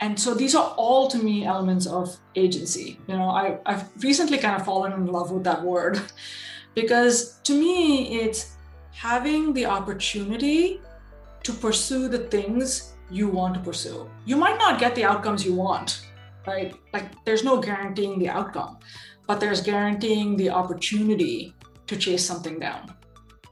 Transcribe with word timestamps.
and 0.00 0.18
so 0.18 0.34
these 0.34 0.54
are 0.54 0.74
all 0.76 1.08
to 1.08 1.18
me 1.18 1.44
elements 1.44 1.86
of 1.86 2.16
agency. 2.36 2.98
You 3.06 3.16
know 3.16 3.28
I, 3.28 3.58
i've 3.66 3.84
recently 4.02 4.38
kind 4.38 4.56
of 4.56 4.64
fallen 4.64 4.92
in 4.92 5.06
love 5.06 5.30
with 5.30 5.44
that 5.44 5.62
word. 5.62 6.00
Because 6.74 7.40
to 7.42 7.54
me 7.58 8.20
it's 8.20 8.52
having 8.92 9.52
the 9.52 9.66
opportunity 9.66 10.80
to 11.42 11.52
pursue 11.52 12.06
the 12.06 12.20
things 12.34 12.92
you 13.10 13.26
want 13.26 13.54
to 13.54 13.60
pursue. 13.60 14.08
You 14.26 14.36
might 14.36 14.58
not 14.58 14.78
get 14.78 14.94
the 14.94 15.04
outcomes 15.04 15.44
you 15.44 15.54
want 15.54 16.06
right? 16.46 16.74
Like 16.92 17.06
there's 17.24 17.44
no 17.44 17.60
guaranteeing 17.60 18.18
the 18.18 18.28
outcome 18.28 18.78
but 19.26 19.40
there's 19.40 19.60
guaranteeing 19.60 20.36
the 20.36 20.50
opportunity 20.50 21.54
to 21.86 21.96
chase 21.96 22.24
something 22.24 22.58
down. 22.58 22.94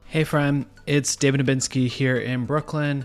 Hey 0.04 0.24
friend 0.24 0.66
it's 0.86 1.16
david 1.16 1.40
Dubinsky 1.40 1.88
here 1.88 2.18
in 2.18 2.46
brooklyn 2.46 3.04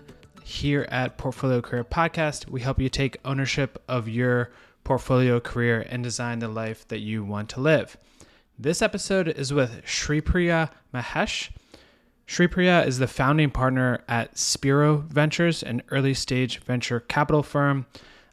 here 0.51 0.85
at 0.89 1.17
Portfolio 1.17 1.61
Career 1.61 1.83
Podcast, 1.83 2.49
we 2.49 2.61
help 2.61 2.79
you 2.79 2.89
take 2.89 3.17
ownership 3.23 3.81
of 3.87 4.09
your 4.09 4.51
portfolio 4.83 5.39
career 5.39 5.85
and 5.89 6.03
design 6.03 6.39
the 6.39 6.47
life 6.47 6.87
that 6.89 6.99
you 6.99 7.23
want 7.23 7.49
to 7.49 7.61
live. 7.61 7.97
This 8.59 8.81
episode 8.81 9.29
is 9.29 9.53
with 9.53 9.81
Shripriya 9.85 10.69
Mahesh. 10.93 11.51
Shripriya 12.27 12.85
is 12.85 12.99
the 12.99 13.07
founding 13.07 13.49
partner 13.49 14.03
at 14.09 14.37
Spero 14.37 14.97
Ventures, 14.97 15.63
an 15.63 15.81
early 15.89 16.13
stage 16.13 16.59
venture 16.59 16.99
capital 16.99 17.43
firm. 17.43 17.85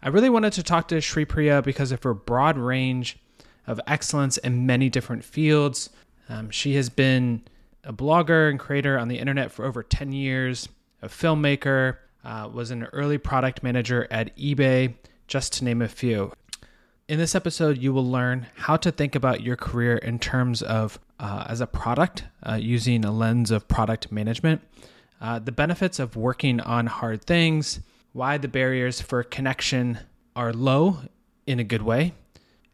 I 0.03 0.09
really 0.09 0.31
wanted 0.31 0.53
to 0.55 0.63
talk 0.63 0.89
to 0.89 0.97
Shripriya 0.97 1.63
because 1.63 1.93
of 1.93 2.03
her 2.03 2.15
broad 2.15 2.59
range 2.59 3.19
of 3.67 3.81
excellence 3.87 4.39
in 4.39 4.67
many 4.67 4.91
different 4.91 5.25
fields. 5.25 5.91
Um, 6.29 6.51
she 6.51 6.75
has 6.75 6.91
been 6.91 7.43
a 7.85 7.93
blogger 7.93 8.51
and 8.51 8.59
creator 8.59 8.99
on 8.99 9.07
the 9.09 9.19
internet 9.19 9.53
for 9.53 9.65
over 9.65 9.83
10 9.83 10.13
years, 10.13 10.69
a 11.01 11.09
filmmaker, 11.09 11.99
uh, 12.25 12.49
was 12.53 12.71
an 12.71 12.85
early 12.93 13.19
product 13.19 13.63
manager 13.63 14.07
at 14.11 14.37
eBay, 14.37 14.95
just 15.27 15.53
to 15.55 15.65
name 15.65 15.83
a 15.83 15.89
few. 15.89 16.33
In 17.09 17.19
this 17.19 17.35
episode, 17.35 17.79
you 17.79 17.93
will 17.93 18.09
learn 18.09 18.47
how 18.55 18.77
to 18.77 18.91
think 18.91 19.15
about 19.15 19.43
your 19.43 19.57
career 19.57 19.97
in 19.97 20.19
terms 20.19 20.61
of 20.61 20.99
uh, 21.19 21.45
as 21.49 21.61
a 21.61 21.67
product 21.67 22.25
uh, 22.43 22.55
using 22.55 23.05
a 23.05 23.11
lens 23.11 23.51
of 23.51 23.67
product 23.67 24.13
management, 24.13 24.61
uh, 25.21 25.39
the 25.39 25.53
benefits 25.53 25.99
of 25.99 26.17
working 26.17 26.61
on 26.61 26.87
hard 26.87 27.25
things, 27.25 27.81
why 28.13 28.39
the 28.39 28.49
barriers 28.49 29.01
for 29.01 29.23
connection 29.23 29.99
are 30.37 30.53
low 30.53 30.99
in 31.47 31.59
a 31.59 31.65
good 31.65 31.83
way, 31.83 32.13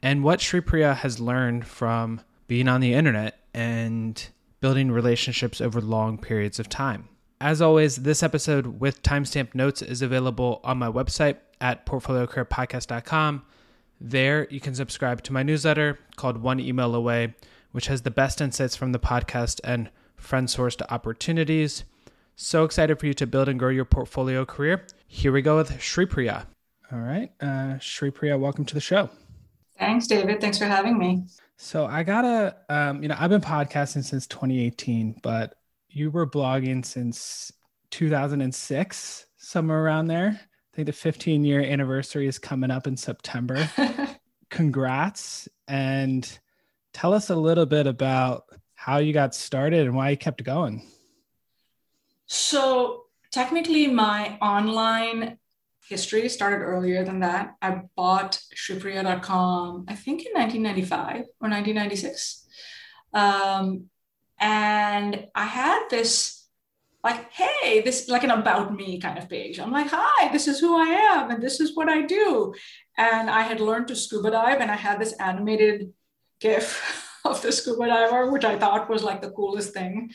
and 0.02 0.24
what 0.24 0.40
Shripriya 0.40 0.96
has 0.96 1.20
learned 1.20 1.66
from 1.66 2.20
being 2.46 2.68
on 2.68 2.80
the 2.80 2.92
internet 2.92 3.38
and 3.54 4.28
building 4.60 4.90
relationships 4.90 5.60
over 5.60 5.80
long 5.80 6.18
periods 6.18 6.58
of 6.58 6.68
time. 6.68 7.08
As 7.40 7.60
always, 7.60 7.96
this 7.96 8.22
episode 8.22 8.80
with 8.80 9.02
timestamp 9.02 9.54
notes 9.54 9.82
is 9.82 10.02
available 10.02 10.60
on 10.64 10.78
my 10.78 10.88
website 10.88 11.38
at 11.60 11.84
portfoliocareerpodcast.com. 11.84 13.42
There, 14.00 14.46
you 14.50 14.60
can 14.60 14.74
subscribe 14.74 15.22
to 15.22 15.32
my 15.32 15.42
newsletter 15.42 15.98
called 16.16 16.38
One 16.38 16.60
Email 16.60 16.94
Away, 16.94 17.34
which 17.72 17.88
has 17.88 18.02
the 18.02 18.10
best 18.10 18.40
insights 18.40 18.76
from 18.76 18.92
the 18.92 18.98
podcast 18.98 19.60
and 19.64 19.90
friend 20.16 20.48
sourced 20.48 20.80
opportunities. 20.90 21.84
So 22.36 22.64
excited 22.64 22.98
for 22.98 23.06
you 23.06 23.14
to 23.14 23.26
build 23.26 23.48
and 23.48 23.58
grow 23.58 23.70
your 23.70 23.84
portfolio 23.84 24.44
career. 24.44 24.86
Here 25.06 25.32
we 25.32 25.42
go 25.42 25.56
with 25.56 25.70
Shripriya. 25.78 26.46
All 26.92 26.98
right. 27.00 27.32
Uh, 27.40 27.78
Shripriya, 27.78 28.38
welcome 28.38 28.64
to 28.64 28.74
the 28.74 28.80
show. 28.80 29.10
Thanks, 29.78 30.06
David. 30.06 30.40
Thanks 30.40 30.58
for 30.58 30.66
having 30.66 30.98
me. 30.98 31.24
So 31.56 31.86
I 31.86 32.02
gotta, 32.02 32.56
um, 32.68 33.02
you 33.02 33.08
know, 33.08 33.16
I've 33.18 33.30
been 33.30 33.40
podcasting 33.40 34.04
since 34.04 34.26
2018, 34.26 35.20
but 35.22 35.56
you 35.94 36.10
were 36.10 36.26
blogging 36.26 36.84
since 36.84 37.52
2006, 37.90 39.26
somewhere 39.36 39.82
around 39.82 40.08
there. 40.08 40.40
I 40.40 40.76
think 40.76 40.86
the 40.86 40.92
15 40.92 41.44
year 41.44 41.60
anniversary 41.60 42.26
is 42.26 42.38
coming 42.38 42.70
up 42.70 42.86
in 42.86 42.96
September. 42.96 43.68
Congrats. 44.50 45.48
And 45.68 46.38
tell 46.92 47.14
us 47.14 47.30
a 47.30 47.36
little 47.36 47.66
bit 47.66 47.86
about 47.86 48.44
how 48.74 48.98
you 48.98 49.12
got 49.12 49.34
started 49.34 49.86
and 49.86 49.94
why 49.94 50.10
you 50.10 50.16
kept 50.16 50.42
going. 50.42 50.84
So, 52.26 53.04
technically, 53.30 53.86
my 53.86 54.36
online 54.40 55.38
history 55.88 56.28
started 56.28 56.64
earlier 56.64 57.04
than 57.04 57.20
that. 57.20 57.54
I 57.62 57.82
bought 57.94 58.40
Shripriya.com, 58.56 59.84
I 59.86 59.94
think 59.94 60.26
in 60.26 60.32
1995 60.32 61.16
or 61.40 61.48
1996. 61.48 62.46
Um, 63.12 63.90
and 64.38 65.26
I 65.34 65.44
had 65.44 65.86
this 65.90 66.46
like, 67.02 67.30
hey, 67.32 67.82
this 67.82 68.08
like 68.08 68.24
an 68.24 68.30
about 68.30 68.74
me 68.74 68.98
kind 68.98 69.18
of 69.18 69.28
page. 69.28 69.60
I'm 69.60 69.70
like, 69.70 69.88
hi, 69.90 70.32
this 70.32 70.48
is 70.48 70.58
who 70.58 70.76
I 70.76 70.86
am, 70.86 71.30
and 71.30 71.42
this 71.42 71.60
is 71.60 71.76
what 71.76 71.88
I 71.88 72.02
do. 72.02 72.54
And 72.96 73.28
I 73.28 73.42
had 73.42 73.60
learned 73.60 73.88
to 73.88 73.96
scuba 73.96 74.30
dive, 74.30 74.60
and 74.60 74.70
I 74.70 74.76
had 74.76 74.98
this 74.98 75.12
animated 75.14 75.92
GIF 76.40 77.10
of 77.24 77.42
the 77.42 77.52
scuba 77.52 77.86
diver, 77.86 78.30
which 78.30 78.44
I 78.44 78.58
thought 78.58 78.88
was 78.88 79.02
like 79.02 79.20
the 79.20 79.30
coolest 79.30 79.74
thing. 79.74 80.10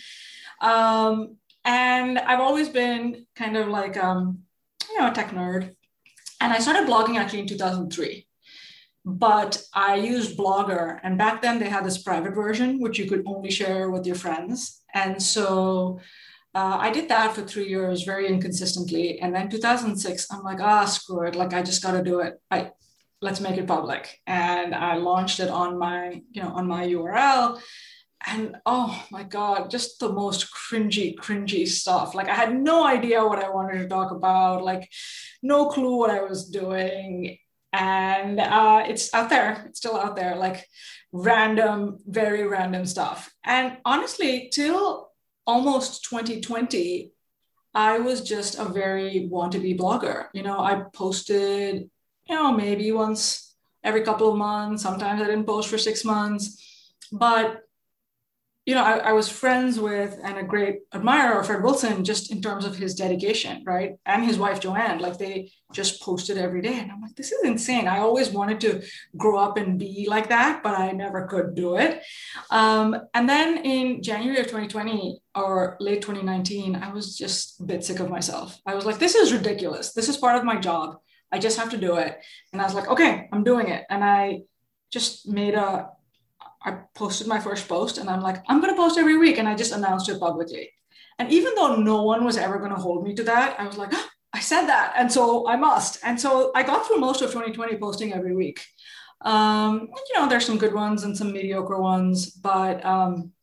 Um, 0.62 1.38
and 1.64 2.18
I've 2.18 2.40
always 2.40 2.70
been 2.70 3.28
kind 3.36 3.56
of 3.56 3.68
like, 3.68 3.96
um, 3.98 4.40
you 4.90 5.00
know, 5.00 5.12
a 5.12 5.14
tech 5.14 5.30
nerd. 5.30 5.76
And 6.42 6.54
I 6.54 6.60
started 6.60 6.88
blogging 6.88 7.18
actually 7.18 7.42
in 7.42 7.48
2003 7.48 8.26
but 9.18 9.62
I 9.74 9.96
used 9.96 10.38
Blogger. 10.38 11.00
And 11.04 11.18
back 11.18 11.42
then 11.42 11.60
they 11.60 11.70
had 11.70 11.86
this 11.86 12.02
private 12.02 12.36
version, 12.36 12.80
which 12.80 13.00
you 13.00 13.08
could 13.08 13.24
only 13.26 13.52
share 13.52 13.90
with 13.90 14.06
your 14.06 14.16
friends. 14.16 14.82
And 14.94 15.22
so 15.22 16.00
uh, 16.56 16.78
I 16.80 16.92
did 16.92 17.10
that 17.10 17.34
for 17.34 17.42
three 17.42 17.68
years 17.68 18.04
very 18.04 18.28
inconsistently. 18.28 19.20
And 19.20 19.34
then 19.34 19.50
2006, 19.50 20.28
I'm 20.32 20.44
like, 20.44 20.60
ah, 20.60 20.86
screw 20.86 21.28
it. 21.28 21.36
Like, 21.36 21.54
I 21.54 21.62
just 21.62 21.84
got 21.84 21.92
to 21.92 22.04
do 22.04 22.20
it. 22.20 22.42
I, 22.50 22.72
let's 23.22 23.40
make 23.40 23.58
it 23.58 23.68
public. 23.68 24.20
And 24.26 24.74
I 24.74 24.96
launched 24.96 25.40
it 25.40 25.50
on 25.50 25.78
my, 25.78 26.22
you 26.32 26.42
know, 26.42 26.50
on 26.50 26.68
my 26.68 26.88
URL. 26.88 27.62
And 28.28 28.58
oh 28.66 29.06
my 29.12 29.24
God, 29.24 29.70
just 29.70 30.00
the 30.00 30.12
most 30.12 30.54
cringy, 30.54 31.16
cringy 31.16 31.66
stuff. 31.68 32.14
Like 32.14 32.28
I 32.28 32.36
had 32.36 32.54
no 32.54 32.86
idea 32.86 33.26
what 33.26 33.42
I 33.42 33.50
wanted 33.50 33.78
to 33.78 33.88
talk 33.88 34.12
about, 34.12 34.64
like 34.64 34.90
no 35.42 35.68
clue 35.68 35.96
what 35.96 36.10
I 36.10 36.22
was 36.22 36.50
doing 36.50 37.38
and 37.74 38.40
uh, 38.40 38.84
it's 38.88 39.14
out 39.14 39.30
there. 39.30 39.66
It's 39.68 39.80
still 39.80 39.96
out 39.96 40.16
there. 40.16 40.36
Like 40.36 40.66
random 41.12 42.00
very 42.06 42.48
random 42.48 42.86
stuff. 42.86 43.34
And 43.44 43.78
honestly 43.86 44.50
till 44.54 45.10
almost 45.48 46.04
2020 46.04 47.12
i 47.74 47.98
was 47.98 48.22
just 48.22 48.60
a 48.60 48.66
very 48.66 49.28
want 49.28 49.52
to 49.54 49.60
be 49.60 49.76
blogger. 49.78 50.28
You 50.34 50.44
know 50.44 50.60
i 50.60 50.84
posted 50.94 51.90
you 52.28 52.36
know 52.36 52.52
maybe 52.52 52.92
once 52.92 53.56
every 53.84 54.02
couple 54.02 54.30
of 54.32 54.38
months. 54.38 54.84
Sometimes 54.84 55.22
i 55.22 55.26
didn't 55.26 55.46
post 55.46 55.70
for 55.70 55.78
six 55.78 56.06
months. 56.06 56.96
But 57.12 57.64
you 58.70 58.76
know, 58.76 58.84
I, 58.84 58.98
I, 58.98 59.12
was 59.14 59.28
friends 59.28 59.80
with 59.80 60.20
and 60.24 60.38
a 60.38 60.44
great 60.44 60.82
admirer 60.94 61.40
of 61.40 61.48
Fred 61.48 61.64
Wilson 61.64 62.06
just 62.06 62.32
in 62.32 62.40
terms 62.40 62.66
of 62.66 62.76
his 62.76 62.94
dedication, 62.94 63.64
right? 63.66 63.94
And 64.06 64.24
his 64.24 64.38
wife 64.38 64.60
Joanne, 64.60 65.00
like 65.00 65.18
they 65.18 65.52
just 65.74 66.00
posted 66.04 66.38
every 66.38 66.62
day. 66.62 66.78
And 66.78 66.92
I'm 66.92 67.02
like, 67.02 67.16
this 67.16 67.32
is 67.32 67.44
insane. 67.44 67.88
I 67.88 67.98
always 67.98 68.30
wanted 68.30 68.62
to 68.62 68.84
grow 69.18 69.40
up 69.40 69.58
and 69.58 69.80
be 69.80 70.06
like 70.08 70.30
that, 70.30 70.62
but 70.62 70.78
I 70.78 70.92
never 70.92 71.26
could 71.26 71.56
do 71.56 71.78
it. 71.78 72.04
Um, 72.52 72.96
and 73.16 73.28
then 73.28 73.66
in 73.66 74.04
January 74.04 74.38
of 74.38 74.46
2020 74.46 75.20
or 75.34 75.76
late 75.80 76.04
2019, 76.04 76.76
I 76.76 76.94
was 76.94 77.18
just 77.18 77.60
a 77.62 77.64
bit 77.64 77.84
sick 77.84 78.00
of 78.00 78.12
myself. 78.12 78.62
I 78.68 78.76
was 78.76 78.86
like, 78.86 79.00
this 79.00 79.16
is 79.16 79.34
ridiculous. 79.34 79.94
This 79.94 80.10
is 80.10 80.18
part 80.18 80.36
of 80.36 80.44
my 80.44 80.60
job. 80.60 80.98
I 81.32 81.40
just 81.40 81.58
have 81.58 81.72
to 81.72 81.78
do 81.80 81.96
it. 81.96 82.20
And 82.54 82.62
I 82.62 82.66
was 82.66 82.76
like, 82.76 82.88
okay, 82.88 83.30
I'm 83.34 83.44
doing 83.44 83.70
it. 83.70 83.86
And 83.90 84.04
I 84.04 84.42
just 84.92 85.28
made 85.28 85.56
a 85.56 85.90
I 86.62 86.72
posted 86.94 87.28
my 87.28 87.40
first 87.40 87.68
post 87.68 87.98
and 87.98 88.10
I'm 88.10 88.22
like, 88.22 88.44
I'm 88.48 88.60
going 88.62 88.74
to 88.74 88.82
post 88.82 88.98
every 88.98 89.18
week. 89.18 89.38
And 89.38 89.48
I 89.48 89.56
just 89.56 89.72
announced 89.72 90.10
it 90.10 90.20
publicly. 90.20 90.72
And 91.18 91.32
even 91.32 91.54
though 91.56 91.76
no 91.76 92.04
one 92.04 92.24
was 92.26 92.38
ever 92.38 92.60
going 92.60 92.72
to 92.72 92.78
hold 92.78 93.06
me 93.06 93.14
to 93.16 93.24
that, 93.24 93.60
I 93.60 93.68
was 93.68 93.78
like, 93.78 93.90
oh, 93.94 94.08
I 94.34 94.40
said 94.40 94.68
that. 94.68 94.94
And 94.98 95.12
so 95.12 95.48
I 95.48 95.56
must. 95.56 96.00
And 96.04 96.20
so 96.20 96.52
I 96.56 96.64
got 96.64 96.86
through 96.86 96.98
most 96.98 97.22
of 97.22 97.32
2020 97.32 97.78
posting 97.78 98.14
every 98.14 98.36
week. 98.36 98.62
Um, 99.22 99.80
and, 99.82 100.00
you 100.10 100.16
know, 100.16 100.30
there's 100.30 100.46
some 100.46 100.58
good 100.58 100.74
ones 100.74 101.04
and 101.04 101.16
some 101.18 101.34
mediocre 101.34 101.80
ones, 101.80 102.30
but 102.30 102.84
um, 102.86 103.34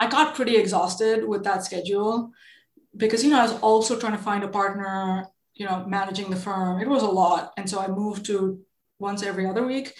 I 0.00 0.08
got 0.08 0.34
pretty 0.34 0.56
exhausted 0.56 1.28
with 1.28 1.44
that 1.44 1.64
schedule 1.64 2.32
because, 2.96 3.22
you 3.22 3.30
know, 3.30 3.40
I 3.40 3.42
was 3.42 3.60
also 3.60 3.98
trying 3.98 4.12
to 4.12 4.18
find 4.18 4.44
a 4.44 4.48
partner, 4.48 5.26
you 5.54 5.66
know, 5.66 5.84
managing 5.86 6.30
the 6.30 6.36
firm. 6.36 6.80
It 6.80 6.88
was 6.88 7.02
a 7.02 7.08
lot. 7.08 7.52
And 7.58 7.68
so 7.68 7.80
I 7.80 7.88
moved 7.88 8.24
to 8.26 8.60
once 8.98 9.22
every 9.22 9.46
other 9.46 9.66
week. 9.66 9.94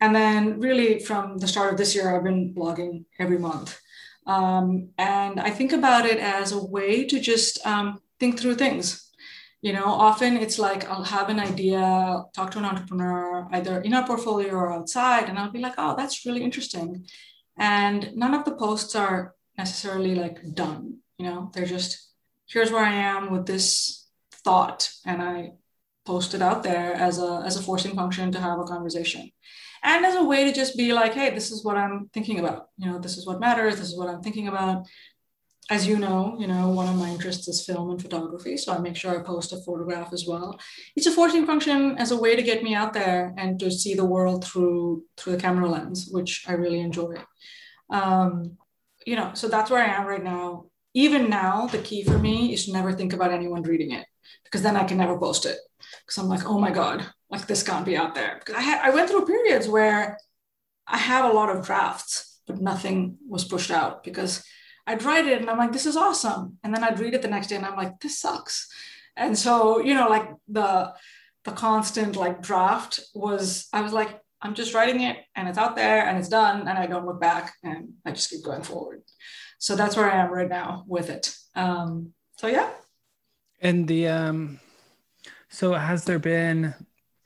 And 0.00 0.14
then, 0.14 0.60
really, 0.60 0.98
from 0.98 1.38
the 1.38 1.48
start 1.48 1.72
of 1.72 1.78
this 1.78 1.94
year, 1.94 2.14
I've 2.14 2.24
been 2.24 2.54
blogging 2.54 3.06
every 3.18 3.38
month. 3.38 3.80
Um, 4.26 4.90
and 4.98 5.40
I 5.40 5.50
think 5.50 5.72
about 5.72 6.04
it 6.04 6.18
as 6.18 6.52
a 6.52 6.62
way 6.62 7.04
to 7.04 7.20
just 7.20 7.64
um, 7.66 8.00
think 8.18 8.38
through 8.38 8.56
things. 8.56 9.10
You 9.62 9.72
know, 9.72 9.86
often 9.86 10.36
it's 10.36 10.58
like 10.58 10.88
I'll 10.88 11.04
have 11.04 11.28
an 11.30 11.40
idea, 11.40 12.24
talk 12.34 12.50
to 12.52 12.58
an 12.58 12.64
entrepreneur, 12.64 13.48
either 13.52 13.80
in 13.80 13.94
our 13.94 14.06
portfolio 14.06 14.52
or 14.52 14.72
outside, 14.72 15.28
and 15.28 15.38
I'll 15.38 15.50
be 15.50 15.60
like, 15.60 15.74
oh, 15.78 15.94
that's 15.96 16.26
really 16.26 16.42
interesting. 16.42 17.06
And 17.56 18.14
none 18.14 18.34
of 18.34 18.44
the 18.44 18.54
posts 18.54 18.94
are 18.94 19.34
necessarily 19.56 20.14
like 20.14 20.54
done. 20.54 20.98
You 21.18 21.26
know, 21.26 21.50
they're 21.54 21.64
just, 21.64 22.10
here's 22.46 22.70
where 22.70 22.84
I 22.84 22.92
am 22.92 23.30
with 23.32 23.46
this 23.46 24.06
thought, 24.30 24.90
and 25.06 25.22
I 25.22 25.52
post 26.04 26.34
it 26.34 26.42
out 26.42 26.62
there 26.62 26.92
as 26.92 27.18
a 27.18 27.42
as 27.44 27.56
a 27.56 27.62
forcing 27.62 27.96
function 27.96 28.30
to 28.32 28.40
have 28.40 28.60
a 28.60 28.64
conversation 28.64 29.32
and 29.82 30.04
as 30.04 30.14
a 30.14 30.24
way 30.24 30.44
to 30.44 30.52
just 30.52 30.76
be 30.76 30.92
like 30.92 31.14
hey 31.14 31.30
this 31.30 31.50
is 31.50 31.64
what 31.64 31.76
i'm 31.76 32.08
thinking 32.12 32.38
about. 32.38 32.68
You 32.78 32.90
know 32.90 32.98
this 32.98 33.16
is 33.16 33.26
what 33.26 33.40
matters. 33.40 33.76
This 33.76 33.88
is 33.88 33.98
what 33.98 34.08
i'm 34.08 34.22
thinking 34.22 34.48
about. 34.48 34.86
As 35.68 35.86
you 35.86 35.98
know 35.98 36.36
you 36.38 36.46
know 36.46 36.68
one 36.68 36.88
of 36.88 36.96
my 36.96 37.08
interests 37.08 37.48
is 37.48 37.64
film 37.64 37.90
and 37.90 38.00
photography 38.00 38.56
so 38.56 38.72
i 38.72 38.78
make 38.78 38.96
sure 38.96 39.18
i 39.18 39.22
post 39.22 39.52
a 39.52 39.60
photograph 39.62 40.12
as 40.12 40.24
well. 40.26 40.58
It's 40.94 41.06
a 41.06 41.12
forcing 41.12 41.46
function 41.46 41.98
as 41.98 42.10
a 42.12 42.20
way 42.20 42.36
to 42.36 42.42
get 42.42 42.62
me 42.62 42.74
out 42.74 42.92
there 42.92 43.34
and 43.36 43.58
to 43.60 43.70
see 43.70 43.94
the 43.94 44.04
world 44.04 44.44
through 44.44 45.04
through 45.16 45.32
the 45.34 45.42
camera 45.42 45.68
lens 45.68 46.08
which 46.10 46.44
i 46.46 46.52
really 46.52 46.80
enjoy. 46.80 47.14
Um, 47.90 48.56
you 49.06 49.16
know 49.16 49.30
so 49.34 49.48
that's 49.48 49.70
where 49.70 49.82
i 49.82 49.94
am 49.98 50.06
right 50.06 50.24
now. 50.24 50.66
Even 50.94 51.28
now 51.28 51.66
the 51.66 51.78
key 51.78 52.02
for 52.04 52.18
me 52.18 52.54
is 52.54 52.66
to 52.66 52.72
never 52.72 52.92
think 52.92 53.12
about 53.12 53.32
anyone 53.32 53.62
reading 53.62 53.90
it 53.90 54.06
because 54.44 54.62
then 54.62 54.76
i 54.76 54.84
can 54.84 54.98
never 54.98 55.18
post 55.18 55.46
it. 55.46 55.58
Because 56.00 56.18
i'm 56.18 56.28
like 56.28 56.46
oh 56.46 56.60
my 56.60 56.70
god 56.70 57.06
like 57.30 57.46
this 57.46 57.62
can't 57.62 57.84
be 57.84 57.96
out 57.96 58.14
there 58.14 58.36
because 58.38 58.54
I 58.54 58.60
had 58.60 58.80
I 58.82 58.94
went 58.94 59.10
through 59.10 59.26
periods 59.26 59.68
where 59.68 60.18
I 60.86 60.98
had 60.98 61.24
a 61.24 61.32
lot 61.32 61.54
of 61.54 61.64
drafts, 61.66 62.40
but 62.46 62.60
nothing 62.60 63.18
was 63.28 63.44
pushed 63.44 63.70
out 63.70 64.04
because 64.04 64.44
I'd 64.86 65.02
write 65.02 65.26
it 65.26 65.40
and 65.40 65.50
I'm 65.50 65.58
like, 65.58 65.72
this 65.72 65.86
is 65.86 65.96
awesome. 65.96 66.58
And 66.62 66.72
then 66.72 66.84
I'd 66.84 67.00
read 67.00 67.14
it 67.14 67.22
the 67.22 67.28
next 67.28 67.48
day 67.48 67.56
and 67.56 67.66
I'm 67.66 67.76
like, 67.76 67.98
this 68.00 68.20
sucks. 68.20 68.68
And 69.16 69.36
so, 69.36 69.80
you 69.80 69.94
know, 69.94 70.08
like 70.08 70.28
the 70.48 70.92
the 71.44 71.52
constant 71.52 72.16
like 72.16 72.42
draft 72.42 73.00
was, 73.14 73.68
I 73.72 73.80
was 73.80 73.92
like, 73.92 74.20
I'm 74.42 74.54
just 74.54 74.74
writing 74.74 75.02
it 75.02 75.16
and 75.34 75.48
it's 75.48 75.58
out 75.58 75.76
there 75.76 76.06
and 76.06 76.18
it's 76.18 76.28
done 76.28 76.68
and 76.68 76.78
I 76.78 76.86
don't 76.86 77.06
look 77.06 77.20
back 77.20 77.54
and 77.62 77.94
I 78.04 78.10
just 78.10 78.30
keep 78.30 78.44
going 78.44 78.62
forward. 78.62 79.02
So 79.58 79.76
that's 79.76 79.96
where 79.96 80.10
I 80.10 80.16
am 80.16 80.32
right 80.32 80.48
now 80.48 80.84
with 80.86 81.08
it. 81.08 81.34
Um, 81.54 82.12
so 82.36 82.48
yeah. 82.48 82.70
And 83.60 83.88
the 83.88 84.08
um 84.08 84.60
so 85.48 85.72
has 85.72 86.04
there 86.04 86.18
been 86.18 86.74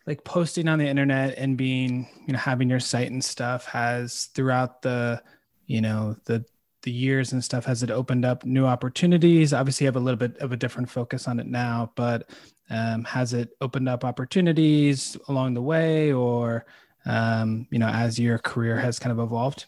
like 0.06 0.25
posting 0.25 0.69
on 0.69 0.79
the 0.79 0.87
internet 0.87 1.37
and 1.37 1.56
being 1.56 2.08
you 2.26 2.32
know 2.32 2.38
having 2.38 2.70
your 2.70 2.81
site 2.81 3.11
and 3.11 3.25
stuff 3.25 3.67
has 3.67 4.26
throughout 4.35 4.82
the 4.82 5.23
you 5.67 5.81
know 5.81 6.17
the 6.25 6.44
the 6.82 6.91
years 6.91 7.32
and 7.32 7.44
stuff 7.44 7.67
has 7.67 7.82
it 7.82 7.91
opened 7.91 8.25
up 8.25 8.44
new 8.44 8.64
opportunities? 8.64 9.52
Obviously 9.52 9.85
you 9.85 9.88
have 9.88 9.97
a 9.97 10.00
little 10.00 10.19
bit 10.19 10.38
of 10.38 10.52
a 10.52 10.56
different 10.56 10.88
focus 10.88 11.29
on 11.29 11.38
it 11.38 11.47
now 11.47 11.93
but 11.94 12.31
um, 12.70 13.05
has 13.05 13.35
it 13.35 13.50
opened 13.61 13.88
up 13.88 14.05
opportunities 14.05 15.17
along 15.29 15.55
the 15.55 15.62
way 15.62 16.12
or 16.12 16.64
um, 17.05 17.67
you 17.70 17.79
know 17.79 17.88
as 17.88 18.19
your 18.19 18.38
career 18.38 18.79
has 18.79 18.99
kind 18.99 19.12
of 19.12 19.19
evolved? 19.19 19.67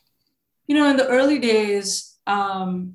You 0.66 0.76
know 0.76 0.88
in 0.88 0.96
the 0.96 1.08
early 1.08 1.38
days 1.38 2.16
um, 2.26 2.94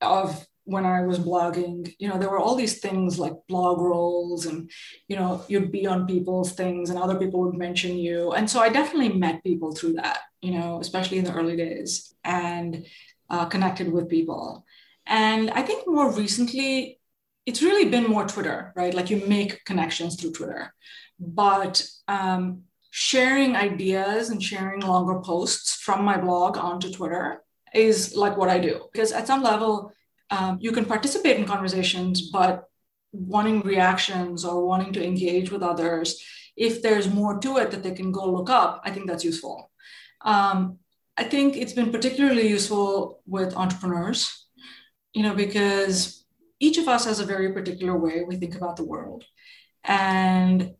of 0.00 0.46
when 0.64 0.86
I 0.86 1.02
was 1.02 1.18
blogging, 1.18 1.94
you 1.98 2.08
know, 2.08 2.18
there 2.18 2.30
were 2.30 2.38
all 2.38 2.54
these 2.54 2.78
things 2.80 3.18
like 3.18 3.34
blog 3.48 3.78
rolls 3.78 4.46
and, 4.46 4.70
you 5.08 5.16
know, 5.16 5.44
you'd 5.46 5.70
be 5.70 5.86
on 5.86 6.06
people's 6.06 6.52
things 6.52 6.90
and 6.90 6.98
other 6.98 7.18
people 7.18 7.40
would 7.40 7.54
mention 7.54 7.98
you. 7.98 8.32
And 8.32 8.48
so 8.48 8.60
I 8.60 8.70
definitely 8.70 9.12
met 9.12 9.44
people 9.44 9.72
through 9.72 9.94
that, 9.94 10.20
you 10.40 10.52
know, 10.52 10.80
especially 10.80 11.18
in 11.18 11.24
the 11.24 11.34
early 11.34 11.56
days 11.56 12.14
and 12.24 12.86
uh, 13.28 13.44
connected 13.46 13.92
with 13.92 14.08
people. 14.08 14.64
And 15.06 15.50
I 15.50 15.62
think 15.62 15.86
more 15.86 16.10
recently, 16.10 16.98
it's 17.44 17.62
really 17.62 17.90
been 17.90 18.04
more 18.04 18.26
Twitter, 18.26 18.72
right? 18.74 18.94
Like 18.94 19.10
you 19.10 19.26
make 19.26 19.66
connections 19.66 20.16
through 20.16 20.32
Twitter. 20.32 20.72
But 21.20 21.86
um, 22.08 22.62
sharing 22.90 23.54
ideas 23.54 24.30
and 24.30 24.42
sharing 24.42 24.80
longer 24.80 25.20
posts 25.20 25.74
from 25.74 26.04
my 26.04 26.16
blog 26.16 26.56
onto 26.56 26.90
Twitter 26.90 27.42
is 27.74 28.16
like 28.16 28.36
what 28.38 28.48
I 28.48 28.58
do. 28.58 28.86
Because 28.92 29.12
at 29.12 29.26
some 29.26 29.42
level, 29.42 29.92
um, 30.34 30.58
you 30.60 30.72
can 30.72 30.84
participate 30.84 31.36
in 31.38 31.46
conversations, 31.46 32.30
but 32.30 32.64
wanting 33.12 33.60
reactions 33.60 34.44
or 34.44 34.66
wanting 34.66 34.92
to 34.94 35.04
engage 35.04 35.50
with 35.50 35.62
others, 35.62 36.06
if 36.56 36.82
there's 36.82 37.08
more 37.20 37.38
to 37.38 37.58
it 37.58 37.70
that 37.70 37.82
they 37.82 37.92
can 37.92 38.10
go 38.10 38.24
look 38.30 38.50
up, 38.50 38.80
I 38.84 38.90
think 38.90 39.06
that's 39.06 39.24
useful. 39.24 39.70
Um, 40.22 40.78
I 41.16 41.24
think 41.24 41.56
it's 41.56 41.72
been 41.72 41.92
particularly 41.92 42.48
useful 42.48 43.22
with 43.26 43.54
entrepreneurs, 43.54 44.48
you 45.12 45.22
know, 45.22 45.34
because 45.34 46.24
each 46.58 46.78
of 46.78 46.88
us 46.88 47.04
has 47.04 47.20
a 47.20 47.26
very 47.34 47.52
particular 47.52 47.96
way 47.96 48.24
we 48.26 48.36
think 48.36 48.56
about 48.56 48.76
the 48.76 48.84
world. 48.84 49.24
And 49.84 50.74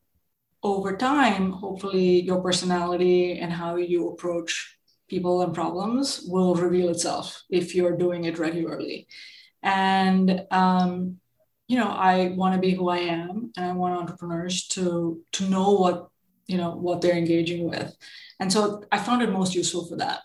over 0.62 0.97
time, 0.97 1.53
hopefully, 1.53 2.23
your 2.23 2.41
personality 2.41 3.39
and 3.39 3.53
how 3.53 3.77
you 3.77 4.09
approach 4.09 4.79
people 5.09 5.43
and 5.43 5.55
problems 5.55 6.25
will 6.27 6.55
reveal 6.55 6.89
itself 6.89 7.43
if 7.50 7.75
you're 7.75 7.97
doing 7.97 8.25
it 8.25 8.39
regularly. 8.39 9.07
And 9.64 10.46
um, 10.52 11.19
you 11.66 11.78
know, 11.78 11.88
I 11.88 12.34
want 12.37 12.55
to 12.55 12.61
be 12.61 12.75
who 12.75 12.88
I 12.88 12.99
am, 12.99 13.50
and 13.56 13.66
I 13.66 13.72
want 13.72 13.94
entrepreneurs 13.94 14.69
to 14.69 15.20
to 15.32 15.49
know 15.49 15.72
what 15.72 16.08
you 16.46 16.58
know 16.58 16.76
what 16.76 17.00
they're 17.00 17.16
engaging 17.16 17.69
with, 17.69 17.96
and 18.38 18.52
so 18.52 18.84
I 18.93 18.99
found 18.99 19.22
it 19.22 19.31
most 19.31 19.55
useful 19.56 19.87
for 19.87 19.96
that. 19.96 20.20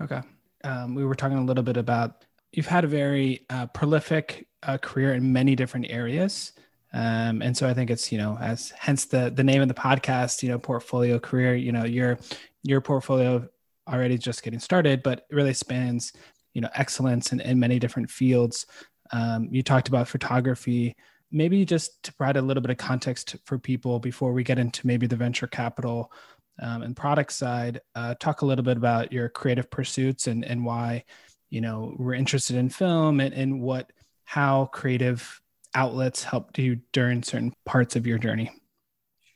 Okay, 0.00 0.20
um, 0.62 0.94
we 0.94 1.04
were 1.04 1.16
talking 1.16 1.38
a 1.38 1.44
little 1.44 1.64
bit 1.64 1.76
about 1.76 2.24
you've 2.52 2.66
had 2.66 2.84
a 2.84 2.88
very 2.88 3.46
uh, 3.50 3.66
prolific 3.66 4.46
uh, 4.62 4.78
career 4.78 5.14
in 5.14 5.32
many 5.32 5.56
different 5.56 5.86
areas. 5.88 6.52
Um, 6.92 7.40
and 7.40 7.56
so 7.56 7.68
I 7.68 7.74
think 7.74 7.90
it's, 7.90 8.10
you 8.10 8.18
know, 8.18 8.36
as 8.40 8.70
hence 8.70 9.04
the, 9.04 9.30
the 9.30 9.44
name 9.44 9.62
of 9.62 9.68
the 9.68 9.74
podcast, 9.74 10.42
you 10.42 10.48
know, 10.48 10.58
portfolio 10.58 11.18
career, 11.18 11.54
you 11.54 11.70
know, 11.70 11.84
your, 11.84 12.18
your 12.62 12.80
portfolio 12.80 13.48
already 13.88 14.18
just 14.18 14.42
getting 14.42 14.58
started, 14.58 15.02
but 15.02 15.26
it 15.30 15.34
really 15.34 15.54
spans, 15.54 16.12
you 16.54 16.60
know, 16.60 16.70
excellence 16.74 17.32
in, 17.32 17.40
in 17.40 17.58
many 17.58 17.78
different 17.78 18.10
fields. 18.10 18.66
Um, 19.12 19.48
you 19.50 19.62
talked 19.62 19.88
about 19.88 20.08
photography. 20.08 20.96
Maybe 21.32 21.64
just 21.64 22.02
to 22.02 22.12
provide 22.14 22.36
a 22.36 22.42
little 22.42 22.60
bit 22.60 22.70
of 22.70 22.76
context 22.76 23.36
for 23.44 23.58
people 23.58 24.00
before 24.00 24.32
we 24.32 24.42
get 24.42 24.58
into 24.58 24.86
maybe 24.86 25.06
the 25.06 25.16
venture 25.16 25.46
capital 25.46 26.12
um, 26.60 26.82
and 26.82 26.96
product 26.96 27.32
side, 27.32 27.80
uh, 27.94 28.14
talk 28.18 28.42
a 28.42 28.46
little 28.46 28.64
bit 28.64 28.76
about 28.76 29.12
your 29.12 29.28
creative 29.28 29.70
pursuits 29.70 30.26
and, 30.26 30.44
and 30.44 30.64
why, 30.64 31.04
you 31.48 31.60
know, 31.60 31.94
we're 31.98 32.14
interested 32.14 32.56
in 32.56 32.68
film 32.68 33.20
and, 33.20 33.32
and 33.32 33.60
what, 33.60 33.92
how 34.24 34.66
creative 34.66 35.40
outlets 35.74 36.24
helped 36.24 36.58
you 36.58 36.80
during 36.92 37.22
certain 37.22 37.54
parts 37.64 37.96
of 37.96 38.06
your 38.06 38.18
journey. 38.18 38.50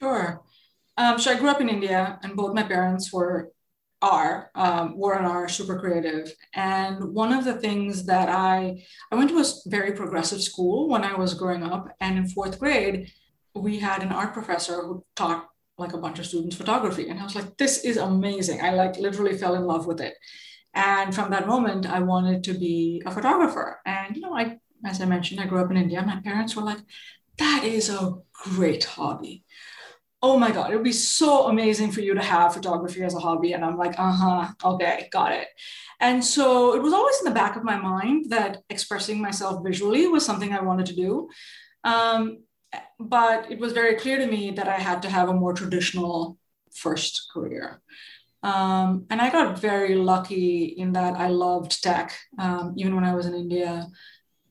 Sure. 0.01 0.43
Um, 0.97 1.19
so 1.19 1.33
I 1.33 1.39
grew 1.39 1.49
up 1.49 1.61
in 1.61 1.69
India, 1.69 2.19
and 2.23 2.37
both 2.37 2.55
my 2.55 2.63
parents 2.63 3.13
were 3.13 3.51
are 4.05 4.51
um, 4.55 4.97
were 4.99 5.15
and 5.15 5.27
are 5.27 5.49
super 5.49 5.79
creative. 5.79 6.33
And 6.55 7.15
one 7.15 7.33
of 7.33 7.45
the 7.45 7.55
things 7.55 8.05
that 8.07 8.29
I 8.29 8.85
I 9.11 9.17
went 9.17 9.31
to 9.31 9.39
a 9.39 9.45
very 9.67 9.93
progressive 9.93 10.43
school 10.43 10.89
when 10.89 11.05
I 11.05 11.15
was 11.15 11.35
growing 11.35 11.63
up, 11.63 11.89
and 12.01 12.19
in 12.19 12.29
fourth 12.29 12.59
grade, 12.59 13.11
we 13.55 13.79
had 13.79 14.03
an 14.03 14.13
art 14.13 14.33
professor 14.35 14.77
who 14.83 15.05
taught 15.17 15.47
like 15.79 15.95
a 15.95 16.03
bunch 16.05 16.19
of 16.19 16.27
students 16.27 16.57
photography, 16.57 17.09
and 17.09 17.19
I 17.19 17.25
was 17.25 17.35
like, 17.35 17.57
this 17.57 17.85
is 17.85 17.97
amazing. 17.97 18.61
I 18.61 18.71
like 18.83 18.97
literally 18.99 19.37
fell 19.39 19.55
in 19.55 19.65
love 19.65 19.87
with 19.87 20.01
it. 20.01 20.15
And 20.75 21.15
from 21.15 21.31
that 21.31 21.47
moment, 21.47 21.87
I 21.87 22.01
wanted 22.01 22.45
to 22.45 22.55
be 22.55 23.03
a 23.07 23.11
photographer. 23.11 23.81
And 23.87 24.17
you 24.17 24.23
know, 24.23 24.37
I 24.37 24.59
as 24.87 25.01
I 25.01 25.07
mentioned, 25.07 25.41
I 25.41 25.47
grew 25.47 25.63
up 25.65 25.71
in 25.71 25.79
India. 25.85 26.03
My 26.03 26.21
parents 26.21 26.55
were 26.55 26.63
like, 26.63 26.83
that 27.39 27.63
is 27.65 27.89
a 27.89 28.15
great 28.33 28.85
hobby 28.85 29.45
oh 30.25 30.39
my 30.39 30.51
God, 30.51 30.71
it 30.71 30.75
would 30.75 30.83
be 30.83 30.91
so 30.91 31.49
amazing 31.49 31.93
for 31.93 32.01
you 32.01 32.15
to 32.15 32.23
have 32.23 32.55
photography 32.55 33.03
as 33.03 33.15
a 33.15 33.19
hobby. 33.19 33.53
And 33.53 33.63
I'm 33.63 33.77
like, 33.77 33.95
uh 33.99 34.11
huh, 34.11 34.49
okay, 34.73 35.07
got 35.13 35.33
it. 35.33 35.49
And 36.01 36.25
so 36.25 36.75
it 36.75 36.83
was 36.83 36.95
always 36.95 37.19
in 37.19 37.27
the 37.27 37.41
back 37.43 37.57
of 37.57 37.63
my 37.63 37.77
mind 37.77 38.31
that 38.31 38.63
expressing 38.71 39.21
myself 39.21 39.63
visually 39.63 40.07
was 40.07 40.25
something 40.25 40.51
I 40.51 40.63
wanted 40.63 40.87
to 40.87 40.97
do. 40.97 41.29
Um, 41.85 42.39
but 42.99 43.53
it 43.53 43.59
was 43.59 43.75
very 43.75 43.97
clear 43.97 44.17
to 44.17 44.27
me 44.27 44.53
that 44.53 44.67
I 44.67 44.79
had 44.79 45.03
to 45.03 45.11
have 45.11 45.29
a 45.29 45.35
more 45.35 45.53
traditional 45.53 46.39
first 46.73 47.29
career. 47.31 47.83
Um, 48.43 49.05
and 49.11 49.21
I 49.21 49.29
got 49.29 49.59
very 49.59 49.95
lucky 49.95 50.65
in 50.65 50.93
that 50.93 51.17
I 51.17 51.29
loved 51.29 51.83
tech, 51.83 52.19
um, 52.39 52.73
even 52.79 52.95
when 52.95 53.05
I 53.05 53.15
was 53.15 53.27
in 53.27 53.35
India. 53.35 53.89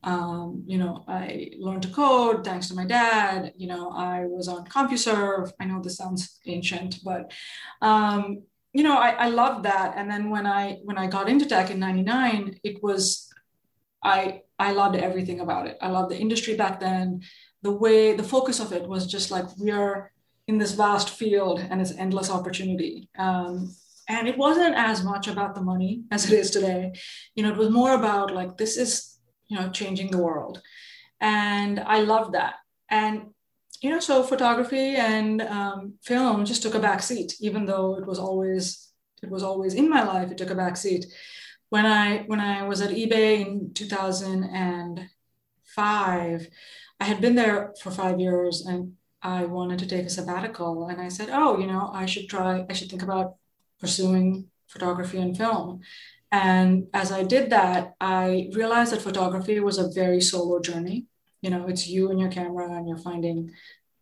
Um, 0.03 0.63
you 0.65 0.77
know, 0.77 1.03
I 1.07 1.51
learned 1.59 1.83
to 1.83 1.89
code 1.89 2.43
thanks 2.43 2.67
to 2.67 2.75
my 2.75 2.85
dad. 2.85 3.53
You 3.55 3.67
know, 3.67 3.89
I 3.91 4.25
was 4.25 4.47
on 4.47 4.65
CompuServe. 4.65 5.51
I 5.59 5.65
know 5.65 5.81
this 5.81 5.97
sounds 5.97 6.39
ancient, 6.45 6.99
but 7.03 7.31
um, 7.81 8.43
you 8.73 8.83
know, 8.83 8.97
I, 8.97 9.11
I 9.11 9.29
loved 9.29 9.63
that. 9.65 9.93
And 9.95 10.09
then 10.09 10.29
when 10.29 10.45
I 10.45 10.79
when 10.83 10.97
I 10.97 11.07
got 11.07 11.29
into 11.29 11.45
tech 11.45 11.69
in 11.71 11.79
'99, 11.79 12.59
it 12.63 12.83
was 12.83 13.29
I 14.03 14.41
I 14.59 14.73
loved 14.73 14.95
everything 14.95 15.39
about 15.39 15.67
it. 15.67 15.77
I 15.81 15.89
loved 15.89 16.11
the 16.11 16.19
industry 16.19 16.55
back 16.55 16.79
then. 16.79 17.21
The 17.61 17.71
way 17.71 18.13
the 18.15 18.23
focus 18.23 18.59
of 18.59 18.73
it 18.73 18.87
was 18.87 19.07
just 19.07 19.31
like 19.31 19.45
we 19.57 19.71
are 19.71 20.11
in 20.47 20.57
this 20.57 20.73
vast 20.73 21.09
field 21.09 21.59
and 21.59 21.79
it's 21.79 21.93
endless 21.97 22.29
opportunity. 22.29 23.09
Um, 23.17 23.73
and 24.09 24.27
it 24.27 24.37
wasn't 24.37 24.75
as 24.75 25.03
much 25.03 25.29
about 25.29 25.55
the 25.55 25.61
money 25.61 26.03
as 26.11 26.29
it 26.29 26.37
is 26.37 26.51
today. 26.51 26.93
You 27.35 27.43
know, 27.43 27.51
it 27.51 27.57
was 27.57 27.69
more 27.69 27.93
about 27.93 28.33
like 28.33 28.57
this 28.57 28.75
is 28.75 29.12
you 29.47 29.57
know 29.57 29.69
changing 29.69 30.11
the 30.11 30.17
world 30.17 30.61
and 31.19 31.79
i 31.81 32.01
love 32.01 32.31
that 32.33 32.55
and 32.89 33.23
you 33.81 33.89
know 33.89 33.99
so 33.99 34.23
photography 34.23 34.95
and 34.95 35.41
um, 35.41 35.95
film 36.03 36.45
just 36.45 36.61
took 36.61 36.75
a 36.75 36.79
back 36.79 37.03
seat 37.03 37.35
even 37.39 37.65
though 37.65 37.97
it 37.97 38.05
was 38.05 38.19
always 38.19 38.89
it 39.21 39.29
was 39.29 39.43
always 39.43 39.73
in 39.73 39.89
my 39.89 40.03
life 40.03 40.31
it 40.31 40.37
took 40.37 40.51
a 40.51 40.55
back 40.55 40.77
seat 40.77 41.05
when 41.69 41.85
i 41.85 42.23
when 42.27 42.39
i 42.39 42.65
was 42.67 42.81
at 42.81 42.91
ebay 42.91 43.45
in 43.45 43.73
2005 43.73 46.47
i 46.99 47.05
had 47.05 47.21
been 47.21 47.35
there 47.35 47.73
for 47.81 47.91
five 47.91 48.19
years 48.19 48.65
and 48.65 48.93
I 49.23 49.45
wanted 49.45 49.79
to 49.79 49.87
take 49.87 50.05
a 50.05 50.09
sabbatical. 50.09 50.87
And 50.87 50.99
I 50.99 51.07
said, 51.07 51.29
oh, 51.31 51.57
you 51.57 51.65
know, 51.65 51.89
I 51.93 52.05
should 52.05 52.29
try, 52.29 52.65
I 52.69 52.73
should 52.73 52.89
think 52.89 53.03
about 53.03 53.37
pursuing 53.79 54.49
photography 54.67 55.19
and 55.19 55.35
film. 55.35 55.79
And 56.33 56.87
as 56.95 57.11
I 57.11 57.21
did 57.21 57.51
that, 57.51 57.93
I 58.01 58.49
realized 58.53 58.91
that 58.91 59.03
photography 59.03 59.59
was 59.59 59.77
a 59.77 59.91
very 59.91 60.19
solo 60.19 60.59
journey. 60.59 61.05
You 61.43 61.51
know, 61.51 61.67
it's 61.67 61.87
you 61.87 62.09
and 62.09 62.19
your 62.19 62.31
camera, 62.31 62.75
and 62.75 62.87
you're 62.87 62.97
finding 62.97 63.51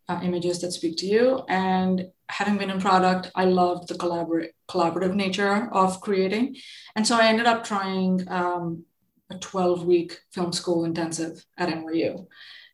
uh, 0.08 0.18
images 0.22 0.62
that 0.62 0.72
speak 0.72 0.96
to 0.98 1.06
you. 1.06 1.44
And 1.50 2.08
having 2.30 2.56
been 2.56 2.70
in 2.70 2.80
product, 2.80 3.30
I 3.34 3.44
loved 3.44 3.88
the 3.88 3.98
collaborate, 3.98 4.52
collaborative 4.66 5.14
nature 5.14 5.68
of 5.72 6.00
creating. 6.00 6.56
And 6.96 7.06
so 7.06 7.18
I 7.18 7.26
ended 7.26 7.44
up 7.44 7.64
trying 7.64 8.26
um, 8.28 8.86
a 9.30 9.36
12 9.38 9.84
week 9.84 10.18
film 10.32 10.54
school 10.54 10.86
intensive 10.86 11.44
at 11.58 11.68
NYU. 11.68 12.26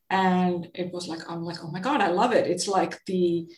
And 0.09 0.71
it 0.73 0.93
was 0.93 1.09
like, 1.09 1.29
I'm 1.29 1.43
like, 1.43 1.65
oh 1.65 1.71
my 1.73 1.81
God, 1.81 2.01
I 2.01 2.09
love 2.09 2.33
it. 2.33 2.49
It's 2.49 2.69
like 2.69 3.05
the, 3.07 3.49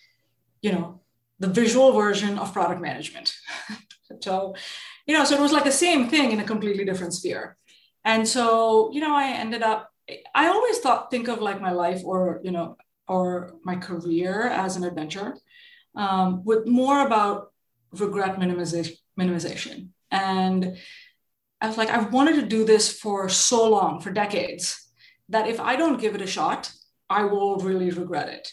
you 0.62 0.72
know, 0.72 1.02
the 1.38 1.48
visual 1.48 1.92
version 1.92 2.38
of 2.38 2.54
product 2.54 2.80
management. 2.80 3.34
so, 4.22 4.54
you 5.10 5.18
know, 5.18 5.24
so 5.24 5.34
it 5.34 5.40
was 5.40 5.50
like 5.50 5.64
the 5.64 5.72
same 5.72 6.08
thing 6.08 6.30
in 6.30 6.38
a 6.38 6.44
completely 6.44 6.84
different 6.84 7.12
sphere. 7.12 7.56
And 8.04 8.26
so, 8.28 8.92
you 8.92 9.00
know, 9.00 9.12
I 9.12 9.32
ended 9.32 9.60
up, 9.60 9.90
I 10.36 10.46
always 10.46 10.78
thought, 10.78 11.10
think 11.10 11.26
of 11.26 11.40
like 11.40 11.60
my 11.60 11.72
life 11.72 12.02
or, 12.04 12.40
you 12.44 12.52
know, 12.52 12.76
or 13.08 13.56
my 13.64 13.74
career 13.74 14.46
as 14.46 14.76
an 14.76 14.84
adventure 14.84 15.36
um, 15.96 16.44
with 16.44 16.68
more 16.68 17.04
about 17.04 17.50
regret 17.90 18.38
minimization, 18.38 18.98
minimization. 19.18 19.88
And 20.12 20.76
I 21.60 21.66
was 21.66 21.76
like, 21.76 21.90
I've 21.90 22.12
wanted 22.12 22.36
to 22.36 22.46
do 22.46 22.64
this 22.64 22.96
for 22.96 23.28
so 23.28 23.68
long, 23.68 24.00
for 24.00 24.12
decades, 24.12 24.92
that 25.28 25.48
if 25.48 25.58
I 25.58 25.74
don't 25.74 26.00
give 26.00 26.14
it 26.14 26.22
a 26.22 26.26
shot, 26.38 26.70
I 27.08 27.24
will 27.24 27.56
really 27.56 27.90
regret 27.90 28.28
it. 28.28 28.46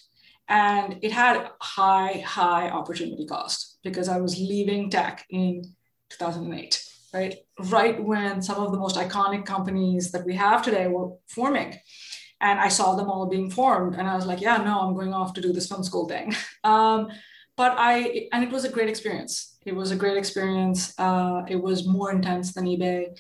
And 0.48 0.98
it 1.04 1.12
had 1.12 1.52
high, 1.62 2.24
high 2.26 2.72
opportunity 2.72 3.28
cost 3.28 3.78
because 3.84 4.10
I 4.10 4.20
was 4.20 4.40
leaving 4.40 4.90
tech 4.90 5.24
in 5.30 5.76
2008, 6.10 6.84
right? 7.14 7.36
Right 7.60 8.04
when 8.04 8.42
some 8.42 8.64
of 8.64 8.72
the 8.72 8.78
most 8.78 8.96
iconic 8.96 9.46
companies 9.46 10.12
that 10.12 10.26
we 10.26 10.36
have 10.36 10.62
today 10.62 10.88
were 10.88 11.12
forming. 11.28 11.80
And 12.40 12.60
I 12.60 12.68
saw 12.68 12.96
them 12.96 13.10
all 13.10 13.28
being 13.28 13.50
formed. 13.50 13.96
And 13.96 14.08
I 14.08 14.16
was 14.16 14.26
like, 14.26 14.42
yeah, 14.42 14.58
no, 14.58 14.82
I'm 14.82 14.94
going 14.94 15.14
off 15.14 15.34
to 15.34 15.42
do 15.42 15.52
this 15.52 15.68
film 15.68 15.84
school 15.84 16.08
thing. 16.08 16.34
Um, 16.64 17.08
but 17.56 17.74
I, 17.78 18.28
and 18.34 18.44
it 18.44 18.52
was 18.52 18.66
a 18.66 18.70
great 18.70 18.90
experience. 18.90 19.58
It 19.66 19.76
was 19.76 19.90
a 19.92 19.96
great 19.96 20.18
experience. 20.18 20.94
Uh, 21.00 21.42
it 21.48 21.56
was 21.56 21.88
more 21.88 22.12
intense 22.12 22.54
than 22.54 22.66
eBay. 22.66 23.18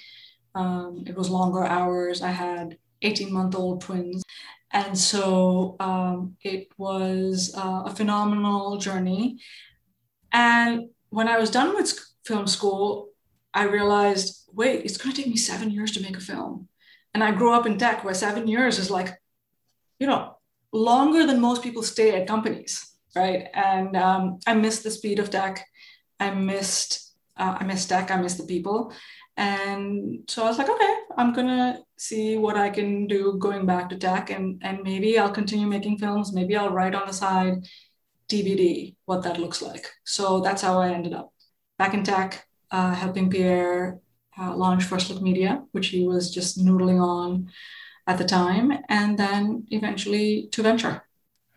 Um, 0.53 1.03
it 1.07 1.15
was 1.15 1.29
longer 1.29 1.63
hours. 1.63 2.21
I 2.21 2.29
had 2.29 2.77
18 3.01 3.33
month 3.33 3.55
old 3.55 3.81
twins. 3.81 4.23
And 4.71 4.97
so 4.97 5.75
um, 5.79 6.35
it 6.43 6.67
was 6.77 7.53
uh, 7.57 7.83
a 7.85 7.95
phenomenal 7.95 8.77
journey. 8.77 9.39
And 10.31 10.89
when 11.09 11.27
I 11.27 11.37
was 11.37 11.49
done 11.49 11.73
with 11.73 11.97
film 12.27 12.47
school, 12.47 13.09
I 13.53 13.63
realized 13.63 14.43
wait, 14.53 14.85
it's 14.85 14.97
going 14.97 15.13
to 15.13 15.21
take 15.21 15.31
me 15.31 15.37
seven 15.37 15.69
years 15.69 15.91
to 15.91 16.01
make 16.01 16.17
a 16.17 16.21
film. 16.21 16.67
And 17.13 17.23
I 17.23 17.31
grew 17.31 17.53
up 17.53 17.65
in 17.65 17.77
tech 17.77 18.03
where 18.03 18.13
seven 18.13 18.47
years 18.47 18.79
is 18.79 18.89
like, 18.89 19.09
you 19.99 20.07
know, 20.07 20.37
longer 20.71 21.25
than 21.25 21.39
most 21.41 21.63
people 21.63 21.83
stay 21.83 22.19
at 22.19 22.27
companies 22.27 22.97
right? 23.17 23.47
And 23.53 23.95
um, 23.95 24.39
I 24.45 24.53
missed 24.53 24.83
the 24.83 24.91
speed 24.91 25.19
of 25.19 25.29
tech. 25.29 25.65
I 26.19 26.31
missed 26.31 27.13
uh, 27.37 27.57
I 27.59 27.63
missed 27.65 27.89
tech. 27.89 28.09
I 28.09 28.17
missed 28.17 28.37
the 28.37 28.45
people. 28.45 28.91
And 29.37 30.23
so 30.27 30.43
I 30.43 30.47
was 30.47 30.57
like, 30.57 30.69
okay, 30.69 30.95
I'm 31.17 31.31
gonna 31.33 31.79
see 31.97 32.37
what 32.37 32.57
I 32.57 32.69
can 32.69 33.05
do 33.05 33.37
going 33.37 33.65
back 33.65 33.89
to 33.89 33.97
tech, 33.97 34.29
and 34.31 34.59
and 34.63 34.81
maybe 34.83 35.19
I'll 35.19 35.39
continue 35.41 35.67
making 35.67 35.99
films. 35.99 36.33
Maybe 36.33 36.55
I'll 36.55 36.71
write 36.71 36.95
on 36.95 37.07
the 37.07 37.13
side 37.13 37.67
DVD 38.27 38.95
what 39.05 39.23
that 39.23 39.39
looks 39.39 39.61
like. 39.61 39.85
So 40.05 40.41
that's 40.41 40.61
how 40.61 40.79
I 40.79 40.89
ended 40.89 41.13
up 41.13 41.31
back 41.77 41.93
in 41.93 42.03
tech, 42.03 42.47
uh, 42.71 42.93
helping 42.93 43.29
Pierre 43.29 43.99
uh, 44.39 44.55
launch 44.55 44.83
First 44.83 45.09
Look 45.09 45.21
Media, 45.21 45.63
which 45.71 45.87
he 45.87 46.05
was 46.07 46.33
just 46.33 46.63
noodling 46.63 47.01
on 47.01 47.49
at 48.05 48.17
the 48.17 48.25
time, 48.25 48.71
and 48.89 49.17
then 49.17 49.65
eventually 49.69 50.47
to 50.51 50.63
venture. 50.63 51.03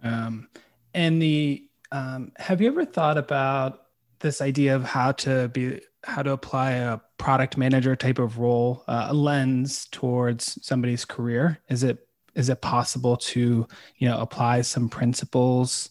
Um, 0.03 0.49
and 0.95 1.21
the 1.21 1.67
um, 1.93 2.33
have 2.39 2.61
you 2.61 2.69
ever 2.69 2.85
thought 2.85 3.19
about 3.19 3.87
this 4.21 4.41
idea 4.41 4.77
of 4.77 4.85
how 4.85 5.13
to 5.13 5.49
be 5.49 5.81
how 6.05 6.23
to 6.23 6.33
apply 6.33 6.73
a 6.73 6.99
product 7.19 7.57
manager 7.57 7.95
type 7.95 8.19
of 8.19 8.39
role 8.39 8.85
uh, 8.89 9.07
a 9.09 9.15
lens 9.15 9.87
towards 9.91 10.59
somebody's 10.67 11.05
career 11.05 11.59
is 11.69 11.83
it 11.83 12.07
is 12.35 12.49
it 12.49 12.61
possible 12.61 13.17
to 13.17 13.67
you 13.97 14.09
know 14.09 14.19
apply 14.19 14.61
some 14.63 14.89
principles 14.89 15.91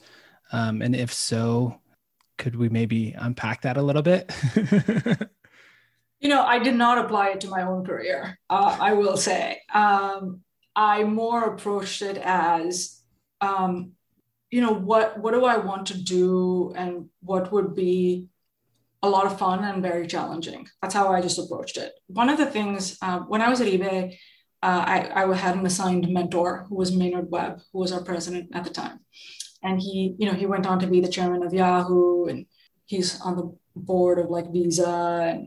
um, 0.52 0.82
and 0.82 0.96
if 0.96 1.14
so 1.14 1.79
could 2.40 2.56
we 2.56 2.70
maybe 2.70 3.14
unpack 3.18 3.62
that 3.62 3.78
a 3.78 3.82
little 3.82 4.02
bit? 4.02 4.32
You 6.22 6.28
know 6.28 6.44
i 6.44 6.60
did 6.60 6.76
not 6.76 6.98
apply 6.98 7.30
it 7.30 7.42
to 7.42 7.48
my 7.48 7.62
own 7.64 7.86
career 7.86 8.38
uh, 8.50 8.78
i 8.80 8.94
will 8.94 9.18
say. 9.18 9.62
Um, 9.74 10.42
i 10.76 11.04
more 11.04 11.44
approached 11.46 12.02
it 12.02 12.18
as 12.18 13.02
um, 13.42 13.94
you 14.52 14.62
know 14.62 14.74
what 14.74 15.18
what 15.20 15.34
do 15.34 15.46
i 15.46 15.58
want 15.58 15.88
to 15.88 15.98
do 15.98 16.74
and 16.76 17.10
what 17.22 17.52
would 17.54 17.74
be 17.74 18.28
a 19.02 19.10
lot 19.10 19.26
of 19.26 19.40
fun 19.40 19.64
and 19.64 19.82
very 19.82 20.08
challenging? 20.08 20.68
That's 20.82 20.94
how 20.94 21.08
i 21.14 21.22
just 21.22 21.40
approached 21.40 21.78
it. 21.78 21.94
One 22.08 22.28
of 22.28 22.38
the 22.38 22.48
things 22.48 22.98
uh, 23.02 23.20
when 23.20 23.42
i 23.42 23.50
was 23.50 23.62
at 23.62 23.68
ebay 23.68 24.18
uh, 24.62 24.84
I, 24.94 25.24
I 25.24 25.36
had 25.36 25.56
an 25.56 25.66
assigned 25.66 26.10
mentor 26.10 26.66
who 26.68 26.76
was 26.76 26.92
maynard 26.92 27.32
webb 27.32 27.62
who 27.72 27.80
was 27.80 27.94
our 27.94 28.04
president 28.04 28.50
at 28.54 28.66
the 28.66 28.72
time 28.72 29.00
and 29.64 29.80
he 29.80 30.16
you 30.18 30.26
know 30.26 30.34
he 30.34 30.46
went 30.46 30.66
on 30.66 30.80
to 30.80 30.88
be 30.88 31.02
the 31.02 31.08
chairman 31.08 31.44
of 31.44 31.54
yahoo 31.54 32.26
and 32.26 32.46
he's 32.86 33.20
on 33.22 33.36
the 33.36 33.56
board 33.76 34.20
of 34.20 34.30
like 34.30 34.52
visa 34.52 35.40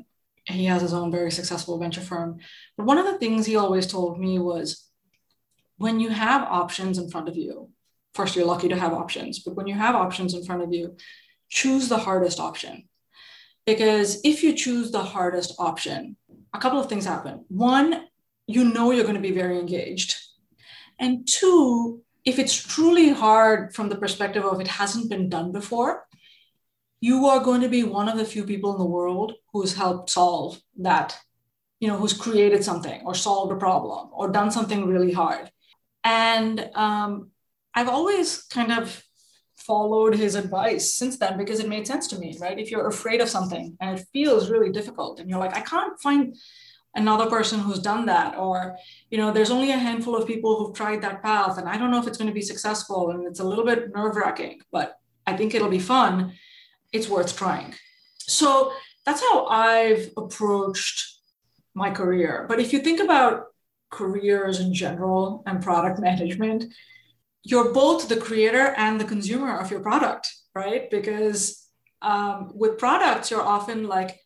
and 0.49 0.59
he 0.59 0.64
has 0.66 0.83
his 0.83 0.92
own 0.92 1.11
very 1.12 1.31
successful 1.31 1.78
venture 1.78 2.00
firm. 2.00 2.38
But 2.76 2.87
one 2.87 2.99
of 2.99 3.07
the 3.07 3.19
things 3.19 3.47
he 3.47 3.54
always 3.57 3.87
told 3.87 4.19
me 4.19 4.40
was 4.40 4.88
when 5.76 6.00
you 6.00 6.09
have 6.09 6.42
options 6.42 6.99
in 6.99 7.11
front 7.11 7.28
of 7.28 7.37
you 7.37 7.71
first 8.14 8.37
you're 8.37 8.45
lucky 8.45 8.69
to 8.69 8.76
have 8.76 8.92
options 8.92 9.38
but 9.38 9.54
when 9.54 9.66
you 9.66 9.75
have 9.75 9.95
options 9.95 10.35
in 10.35 10.45
front 10.45 10.62
of 10.62 10.73
you 10.73 10.97
choose 11.49 11.88
the 11.88 11.99
hardest 11.99 12.40
option. 12.40 12.88
Because 13.66 14.21
if 14.25 14.42
you 14.42 14.54
choose 14.54 14.90
the 14.90 15.02
hardest 15.02 15.54
option 15.59 16.16
a 16.54 16.59
couple 16.59 16.81
of 16.81 16.88
things 16.88 17.04
happen. 17.04 17.45
One 17.49 18.07
you 18.47 18.64
know 18.64 18.90
you're 18.90 19.04
going 19.04 19.14
to 19.14 19.21
be 19.21 19.33
very 19.33 19.59
engaged. 19.59 20.16
And 20.99 21.26
two 21.26 22.02
if 22.25 22.38
it's 22.38 22.55
truly 22.55 23.11
hard 23.11 23.75
from 23.75 23.88
the 23.88 23.97
perspective 23.97 24.45
of 24.45 24.61
it 24.61 24.69
hasn't 24.69 25.11
been 25.11 25.29
done 25.29 25.52
before 25.52 26.05
you 27.00 27.26
are 27.26 27.43
going 27.43 27.61
to 27.61 27.69
be 27.69 27.83
one 27.83 28.09
of 28.09 28.17
the 28.17 28.25
few 28.25 28.45
people 28.45 28.73
in 28.73 28.79
the 28.79 28.85
world 28.85 29.35
who's 29.52 29.75
helped 29.75 30.11
solve 30.11 30.61
that 30.79 31.17
you 31.81 31.88
know 31.88 31.97
who's 31.97 32.12
created 32.12 32.62
something 32.62 33.02
or 33.05 33.14
solved 33.14 33.52
a 33.52 33.57
problem 33.57 34.09
or 34.12 34.29
done 34.29 34.50
something 34.50 34.87
really 34.87 35.12
hard 35.12 35.50
and 36.05 36.71
um, 36.75 37.31
I've 37.75 37.88
always 37.88 38.43
kind 38.43 38.73
of 38.73 39.02
followed 39.57 40.14
his 40.14 40.35
advice 40.35 40.95
since 40.95 41.19
then 41.19 41.38
because 41.38 41.61
it 41.61 41.69
made 41.69 41.87
sense 41.87 42.09
to 42.09 42.19
me, 42.19 42.37
right? 42.41 42.59
If 42.59 42.71
you're 42.71 42.88
afraid 42.88 43.21
of 43.21 43.29
something 43.29 43.76
and 43.81 43.99
it 43.99 44.07
feels 44.12 44.50
really 44.50 44.71
difficult 44.71 45.21
and 45.21 45.31
you're 45.31 45.38
like, 45.38 45.57
I 45.57 45.61
can't 45.61 45.99
find 46.00 46.37
another 46.95 47.27
person 47.27 47.61
who's 47.61 47.79
done 47.79 48.07
that 48.07 48.37
or 48.37 48.77
you 49.11 49.19
know 49.19 49.33
there's 49.33 49.51
only 49.51 49.71
a 49.71 49.79
handful 49.79 50.17
of 50.17 50.27
people 50.27 50.57
who've 50.57 50.77
tried 50.77 51.01
that 51.01 51.23
path 51.23 51.59
and 51.59 51.69
i 51.69 51.77
don't 51.77 51.91
know 51.91 51.99
if 51.99 52.07
it's 52.07 52.19
going 52.19 52.29
to 52.29 52.35
be 52.35 52.43
successful 52.43 53.11
and 53.11 53.27
it's 53.27 53.41
a 53.41 53.45
little 53.45 53.65
bit 53.65 53.95
nerve 53.95 54.17
wracking 54.17 54.61
but 54.71 54.99
i 55.27 55.37
think 55.37 55.55
it'll 55.55 55.69
be 55.69 55.79
fun 55.79 56.33
it's 56.93 57.09
worth 57.09 57.37
trying 57.37 57.75
so 58.19 58.73
that's 59.07 59.23
how 59.23 59.47
i've 59.47 60.11
approached 60.17 61.19
my 61.75 61.91
career 61.91 62.45
but 62.49 62.61
if 62.61 62.73
you 62.73 62.81
think 62.81 63.01
about 63.01 63.47
careers 63.91 64.61
in 64.61 64.73
general 64.75 65.43
and 65.47 65.63
product 65.63 65.99
management 65.99 66.65
you're 67.45 67.73
both 67.73 68.09
the 68.09 68.17
creator 68.17 68.75
and 68.77 69.01
the 69.01 69.05
consumer 69.05 69.57
of 69.59 69.71
your 69.71 69.81
product, 69.81 70.33
right? 70.55 70.91
Because 70.91 71.67
um, 72.01 72.53
with 72.55 72.79
products, 72.79 73.31
you're 73.31 73.43
often 73.43 73.89
like, 73.89 74.21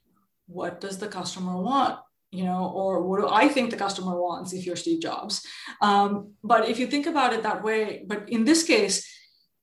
what 0.47 0.81
does 0.81 0.99
the 0.99 1.09
customer 1.09 1.61
want? 1.61 1.99
You 2.37 2.45
know, 2.45 2.71
or 2.75 3.03
what 3.03 3.21
do 3.21 3.29
I 3.29 3.49
think 3.49 3.71
the 3.71 3.77
customer 3.85 4.21
wants 4.21 4.53
if 4.53 4.67
you're 4.67 4.77
Steve 4.77 5.01
Jobs? 5.01 5.43
Um, 5.81 6.35
but 6.45 6.69
if 6.69 6.79
you 6.79 6.87
think 6.87 7.07
about 7.07 7.33
it 7.33 7.43
that 7.43 7.63
way, 7.63 8.05
but 8.07 8.29
in 8.29 8.45
this 8.45 8.63
case, 8.63 8.97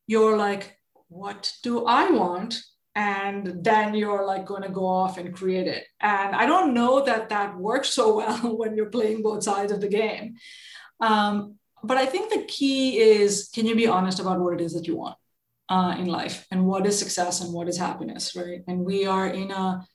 you're 0.08 0.38
like, 0.38 0.76
what 1.08 1.52
do 1.62 1.86
I 1.86 2.10
want? 2.10 2.60
And 2.96 3.64
then 3.64 3.94
you're 3.94 4.26
like 4.26 4.46
going 4.46 4.64
to 4.64 4.70
go 4.70 4.86
off 4.86 5.18
and 5.18 5.34
create 5.34 5.68
it. 5.68 5.84
And 6.00 6.36
I 6.36 6.46
don't 6.46 6.74
know 6.74 7.06
that 7.06 7.30
that 7.30 7.58
works 7.58 7.90
so 7.90 8.18
well 8.20 8.58
when 8.58 8.76
you're 8.76 8.90
playing 8.98 9.22
both 9.22 9.44
sides 9.44 9.72
of 9.72 9.82
the 9.82 9.88
game. 9.88 10.36
Um, 11.00 11.56
but 11.84 11.98
I 11.98 12.06
think 12.06 12.32
the 12.32 12.46
key 12.46 12.98
is 12.98 13.50
can 13.54 13.66
you 13.66 13.76
be 13.76 13.88
honest 13.88 14.20
about 14.20 14.40
what 14.40 14.54
it 14.54 14.62
is 14.62 14.74
that 14.74 14.88
you 14.88 14.96
want 14.96 15.18
uh, 15.70 15.96
in 16.00 16.06
life 16.06 16.48
and 16.50 16.66
what 16.66 16.86
is 16.86 16.98
success 16.98 17.42
and 17.42 17.54
what 17.54 17.68
is 17.68 17.78
happiness, 17.78 18.36
right? 18.36 18.62
And 18.68 18.86
we 18.86 19.06
are 19.06 19.28
in 19.28 19.52
a, 19.52 19.86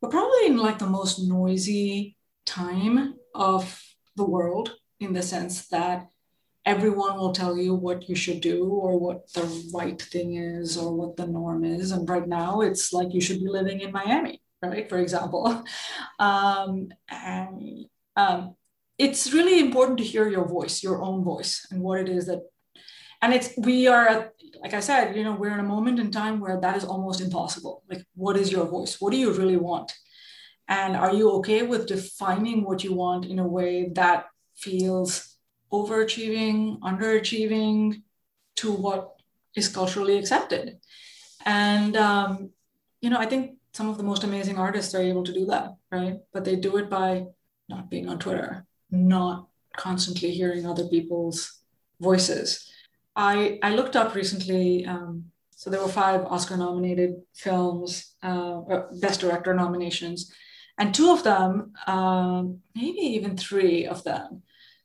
we're 0.00 0.08
probably 0.08 0.46
in 0.46 0.56
like 0.56 0.78
the 0.78 0.86
most 0.86 1.18
noisy 1.20 2.16
time 2.44 3.14
of 3.34 3.82
the 4.16 4.24
world 4.24 4.74
in 5.00 5.12
the 5.12 5.22
sense 5.22 5.68
that 5.68 6.06
everyone 6.64 7.16
will 7.16 7.32
tell 7.32 7.56
you 7.56 7.74
what 7.74 8.08
you 8.08 8.14
should 8.14 8.40
do 8.40 8.64
or 8.66 8.98
what 8.98 9.32
the 9.32 9.70
right 9.74 10.00
thing 10.00 10.36
is 10.36 10.76
or 10.76 10.94
what 10.94 11.16
the 11.16 11.26
norm 11.26 11.64
is. 11.64 11.90
And 11.90 12.08
right 12.08 12.26
now, 12.26 12.60
it's 12.60 12.92
like 12.92 13.12
you 13.12 13.20
should 13.20 13.40
be 13.40 13.48
living 13.48 13.80
in 13.80 13.92
Miami, 13.92 14.40
right? 14.62 14.88
For 14.88 14.98
example. 14.98 15.64
Um, 16.18 16.88
and 17.10 17.86
um, 18.14 18.54
it's 18.96 19.32
really 19.32 19.58
important 19.58 19.98
to 19.98 20.04
hear 20.04 20.28
your 20.28 20.46
voice, 20.46 20.80
your 20.80 21.02
own 21.02 21.24
voice, 21.24 21.66
and 21.70 21.80
what 21.80 21.98
it 21.98 22.08
is 22.08 22.26
that. 22.26 22.42
And 23.20 23.34
it's 23.34 23.50
we 23.56 23.88
are 23.88 24.32
like 24.60 24.74
I 24.74 24.80
said, 24.80 25.16
you 25.16 25.24
know, 25.24 25.34
we're 25.34 25.52
in 25.52 25.60
a 25.60 25.64
moment 25.64 25.98
in 25.98 26.10
time 26.10 26.38
where 26.38 26.60
that 26.60 26.76
is 26.76 26.84
almost 26.84 27.20
impossible. 27.20 27.82
Like, 27.90 28.04
what 28.14 28.36
is 28.36 28.52
your 28.52 28.66
voice? 28.66 29.00
What 29.00 29.10
do 29.10 29.16
you 29.16 29.32
really 29.32 29.56
want? 29.56 29.92
And 30.68 30.96
are 30.96 31.12
you 31.12 31.30
okay 31.32 31.62
with 31.62 31.86
defining 31.86 32.64
what 32.64 32.84
you 32.84 32.94
want 32.94 33.26
in 33.26 33.38
a 33.38 33.46
way 33.46 33.90
that 33.94 34.26
feels 34.54 35.36
overachieving, 35.72 36.78
underachieving 36.80 38.02
to 38.56 38.72
what 38.72 39.14
is 39.56 39.68
culturally 39.68 40.18
accepted? 40.18 40.78
And, 41.44 41.96
um, 41.96 42.50
you 43.00 43.10
know, 43.10 43.18
I 43.18 43.26
think 43.26 43.56
some 43.72 43.88
of 43.88 43.96
the 43.98 44.04
most 44.04 44.24
amazing 44.24 44.58
artists 44.58 44.94
are 44.94 45.02
able 45.02 45.24
to 45.24 45.32
do 45.32 45.46
that, 45.46 45.74
right? 45.90 46.18
But 46.32 46.44
they 46.44 46.56
do 46.56 46.76
it 46.76 46.88
by 46.88 47.26
not 47.68 47.90
being 47.90 48.08
on 48.08 48.18
Twitter, 48.18 48.64
not 48.90 49.48
constantly 49.76 50.30
hearing 50.30 50.66
other 50.66 50.86
people's 50.88 51.60
voices. 52.00 52.70
I, 53.16 53.58
I 53.62 53.74
looked 53.74 53.96
up 53.96 54.14
recently, 54.14 54.86
um, 54.86 55.24
so 55.50 55.70
there 55.70 55.80
were 55.80 55.88
five 55.88 56.24
Oscar 56.26 56.56
nominated 56.56 57.22
films, 57.34 58.14
uh, 58.22 58.60
Best 59.00 59.20
Director 59.20 59.54
nominations 59.54 60.32
and 60.78 60.94
two 60.94 61.10
of 61.10 61.22
them, 61.22 61.72
um, 61.86 62.60
maybe 62.74 63.00
even 63.00 63.36
three 63.36 63.86
of 63.86 64.04
them. 64.04 64.42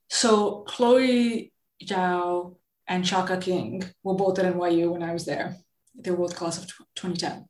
So 0.10 0.64
Chloe 0.68 1.52
Zhao 1.84 2.56
and 2.88 3.06
Shaka 3.06 3.38
King 3.38 3.84
were 4.04 4.16
both 4.16 4.40
at 4.40 4.54
NYU 4.54 4.92
when 4.92 5.04
I 5.04 5.14
was 5.14 5.26
there. 5.26 5.58
They 5.96 6.12
were 6.12 6.18
both 6.18 6.36
class 6.36 6.58
of 6.58 6.68
2010. 6.96 7.48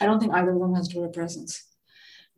I 0.00 0.06
don't 0.06 0.20
think 0.20 0.34
either 0.34 0.52
of 0.52 0.60
them 0.60 0.74
has 0.74 0.88
Twitter 0.88 1.08
presence. 1.08 1.64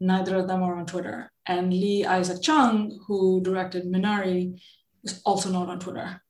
Neither 0.00 0.37
of 0.37 0.49
them 0.49 0.62
are 0.62 0.76
on 0.76 0.87
Twitter. 0.87 1.33
And 1.47 1.73
Lee 1.73 2.05
Isaac 2.05 2.43
Chung, 2.43 3.00
who 3.07 3.40
directed 3.43 3.85
Minari, 3.85 4.61
is 5.02 5.21
also 5.25 5.50
not 5.50 5.69
on 5.69 5.81
Twitter. 5.81 6.23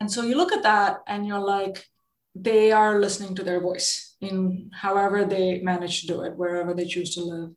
And 0.00 0.10
so 0.10 0.22
you 0.22 0.36
look 0.36 0.52
at 0.52 0.62
that 0.62 0.98
and 1.06 1.26
you're 1.26 1.38
like, 1.38 1.86
they 2.34 2.72
are 2.72 3.00
listening 3.00 3.34
to 3.36 3.42
their 3.42 3.60
voice 3.60 4.16
in 4.20 4.70
however 4.72 5.24
they 5.24 5.60
manage 5.62 6.02
to 6.02 6.06
do 6.06 6.22
it, 6.22 6.36
wherever 6.36 6.74
they 6.74 6.84
choose 6.84 7.14
to 7.14 7.22
live. 7.22 7.50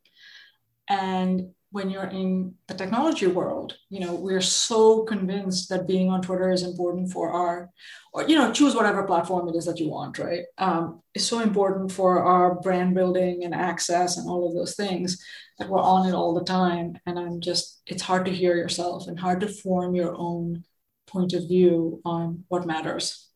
And 0.88 1.50
when 1.70 1.90
you're 1.90 2.04
in 2.04 2.54
the 2.68 2.74
technology 2.74 3.26
world, 3.26 3.76
you 3.90 3.98
know, 3.98 4.14
we're 4.14 4.40
so 4.40 5.02
convinced 5.02 5.68
that 5.68 5.88
being 5.88 6.08
on 6.08 6.22
Twitter 6.22 6.52
is 6.52 6.62
important 6.62 7.10
for 7.10 7.30
our, 7.30 7.68
or, 8.12 8.22
you 8.28 8.36
know, 8.36 8.52
choose 8.52 8.76
whatever 8.76 9.02
platform 9.02 9.48
it 9.48 9.56
is 9.56 9.64
that 9.64 9.80
you 9.80 9.88
want, 9.88 10.20
right? 10.20 10.44
Um, 10.58 11.02
it's 11.14 11.24
so 11.24 11.40
important 11.40 11.90
for 11.90 12.22
our 12.22 12.54
brand 12.60 12.94
building 12.94 13.42
and 13.42 13.52
access 13.52 14.18
and 14.18 14.28
all 14.28 14.46
of 14.46 14.54
those 14.54 14.76
things 14.76 15.20
that 15.58 15.68
we're 15.68 15.80
on 15.80 16.08
it 16.08 16.14
all 16.14 16.32
the 16.32 16.44
time. 16.44 16.96
And 17.06 17.18
I'm 17.18 17.40
just, 17.40 17.82
it's 17.86 18.02
hard 18.02 18.24
to 18.26 18.32
hear 18.32 18.56
yourself 18.56 19.08
and 19.08 19.18
hard 19.18 19.40
to 19.40 19.48
form 19.48 19.96
your 19.96 20.14
own 20.16 20.64
point 21.08 21.32
of 21.32 21.48
view 21.48 22.00
on 22.04 22.44
what 22.48 22.66
matters. 22.66 23.30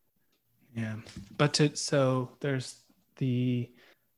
Yeah. 0.76 0.94
But 1.36 1.54
to, 1.54 1.74
so 1.74 2.36
there's 2.38 2.82
the, 3.16 3.68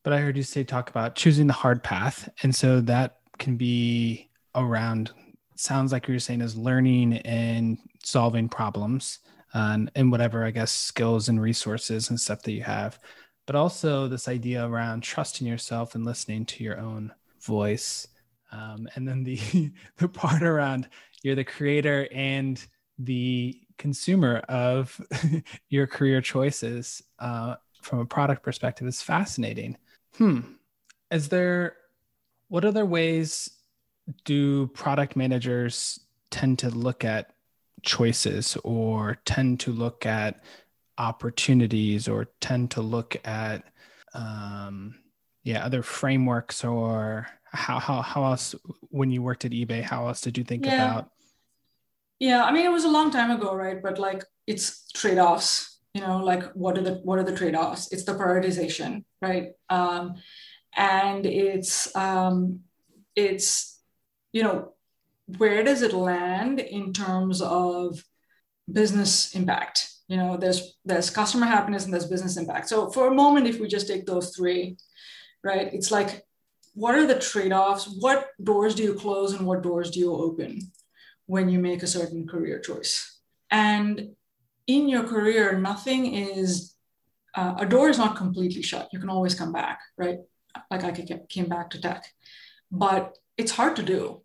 but 0.05 0.13
I 0.13 0.19
heard 0.19 0.37
you 0.37 0.43
say 0.43 0.63
talk 0.63 0.91
about 0.91 1.15
choosing 1.15 1.47
the 1.47 1.55
hard 1.55 1.83
path. 1.83 2.29
And 2.43 2.55
so 2.55 2.83
that 2.83 3.20
can 3.41 3.57
be 3.57 4.31
around 4.55 5.11
sounds 5.57 5.93
like 5.93 6.07
you're 6.07 6.21
saying 6.21 6.41
is 6.41 6.57
learning 6.57 7.15
and 7.19 7.79
solving 8.05 8.49
problems 8.49 9.19
um, 9.55 9.91
and 9.97 10.11
whatever 10.13 10.45
i 10.45 10.51
guess 10.51 10.71
skills 10.71 11.29
and 11.29 11.43
resources 11.43 12.11
and 12.11 12.21
stuff 12.21 12.43
that 12.43 12.53
you 12.53 12.63
have 12.63 12.99
but 13.51 13.57
also 13.57 14.07
this 14.07 14.29
idea 14.29 14.65
around 14.65 15.03
trusting 15.03 15.45
yourself 15.45 15.97
and 15.97 16.05
listening 16.05 16.45
to 16.45 16.63
your 16.63 16.79
own 16.79 17.13
voice. 17.41 18.07
Um, 18.53 18.89
and 18.95 19.09
then 19.09 19.25
the 19.25 19.73
the 19.97 20.09
part 20.09 20.45
around 20.45 20.89
you're 21.25 21.35
the 21.35 21.43
creator 21.43 22.07
and 22.13 22.65
the 23.01 23.61
consumer 23.77 24.37
of 24.49 25.01
your 25.69 25.89
career 25.89 26.21
choices 26.21 27.03
uh, 27.19 27.57
from 27.83 27.99
a 27.99 28.07
product 28.07 28.45
perspective 28.45 28.87
is 28.87 29.03
fascinating. 29.03 29.77
Hmm. 30.17 30.41
Is 31.11 31.29
there 31.29 31.75
what 32.51 32.65
other 32.65 32.85
ways 32.85 33.49
do 34.25 34.67
product 34.69 35.17
managers 35.17 36.01
tend 36.31 36.59
to 36.59 36.69
look 36.69 37.05
at 37.05 37.33
choices 37.83 38.59
or 38.65 39.19
tend 39.25 39.61
to 39.61 39.73
look 39.73 40.05
at 40.05 40.43
opportunities 40.99 42.09
or 42.09 42.27
tend 42.41 42.73
to 42.73 42.83
look 42.83 43.17
at 43.25 43.65
um, 44.15 44.97
yeah 45.45 45.65
other 45.65 45.83
frameworks 45.83 46.63
or 46.65 47.27
how, 47.53 47.79
how 47.79 48.03
how 48.03 48.25
else 48.25 48.55
when 48.91 49.11
you 49.11 49.23
worked 49.23 49.45
at 49.45 49.53
ebay 49.53 49.83
how 49.83 50.09
else 50.09 50.21
did 50.21 50.37
you 50.37 50.45
think 50.45 50.67
yeah. 50.67 50.75
about 50.75 51.11
yeah 52.19 52.45
i 52.45 52.53
mean 52.53 52.67
it 52.67 52.71
was 52.71 52.85
a 52.85 52.89
long 52.89 53.11
time 53.11 53.31
ago 53.31 53.55
right? 53.55 53.83
But 53.83 53.99
like 53.99 54.25
it's 54.47 54.91
trade-offs 54.93 55.79
you 55.95 56.01
know 56.01 56.19
like 56.19 56.45
what 56.53 56.77
are 56.77 56.83
the 56.83 56.95
what 57.05 57.19
are 57.19 57.25
the 57.25 57.37
trade-offs? 57.37 57.93
It's 57.93 58.05
the 58.05 58.15
prioritization 58.15 59.05
right? 59.23 59.53
Um, 59.69 60.17
and 60.77 61.27
it's 61.27 61.95
um, 61.97 62.61
it's 63.17 63.81
you 64.33 64.43
know 64.43 64.73
where 65.39 65.63
does 65.63 65.83
it 65.83 65.93
land 65.93 66.61
in 66.61 66.93
terms 66.93 67.41
of 67.43 68.03
business 68.71 69.35
impact? 69.35 69.89
You 70.09 70.17
know 70.17 70.37
there's 70.37 70.77
there's 70.85 71.11
customer 71.11 71.47
happiness 71.47 71.85
and 71.85 71.93
there's 71.93 72.07
business 72.07 72.37
impact. 72.37 72.69
So 72.69 72.91
for 72.91 73.09
a 73.09 73.15
moment 73.15 73.47
if 73.47 73.61
we 73.61 73.69
just 73.69 73.89
take 73.89 74.07
those 74.07 74.35
three 74.35 74.77
right 75.43 75.73
it's 75.73 75.91
like 75.91 76.25
what 76.75 76.95
are 76.95 77.07
the 77.07 77.19
trade-offs? 77.19 77.97
What 77.99 78.29
doors 78.43 78.77
do 78.77 78.85
you 78.85 78.95
close 78.95 79.33
and 79.33 79.45
what 79.45 79.63
doors 79.63 79.91
do 79.91 79.99
you 79.99 80.15
open 80.15 80.61
when 81.27 81.49
you 81.49 81.59
make 81.59 81.83
a 81.83 81.87
certain 81.87 82.29
career 82.29 82.61
choice? 82.61 83.19
And 83.51 84.11
in 84.67 84.89
your 84.89 85.03
career 85.05 85.59
nothing 85.59 86.15
is 86.15 86.75
uh, 87.35 87.55
a 87.59 87.67
door 87.67 87.89
is 87.89 87.99
not 87.99 88.17
completely 88.17 88.63
shut. 88.63 88.89
You 88.93 88.99
can 88.99 89.11
always 89.11 89.35
come 89.35 89.53
back 89.53 89.81
right 89.97 90.19
like 90.71 90.85
I 90.85 90.93
came 91.29 91.47
back 91.47 91.71
to 91.71 91.81
tech, 91.81 92.05
but 92.71 93.17
it's 93.37 93.53
hard 93.53 93.77
to 93.77 93.83
do. 93.83 94.23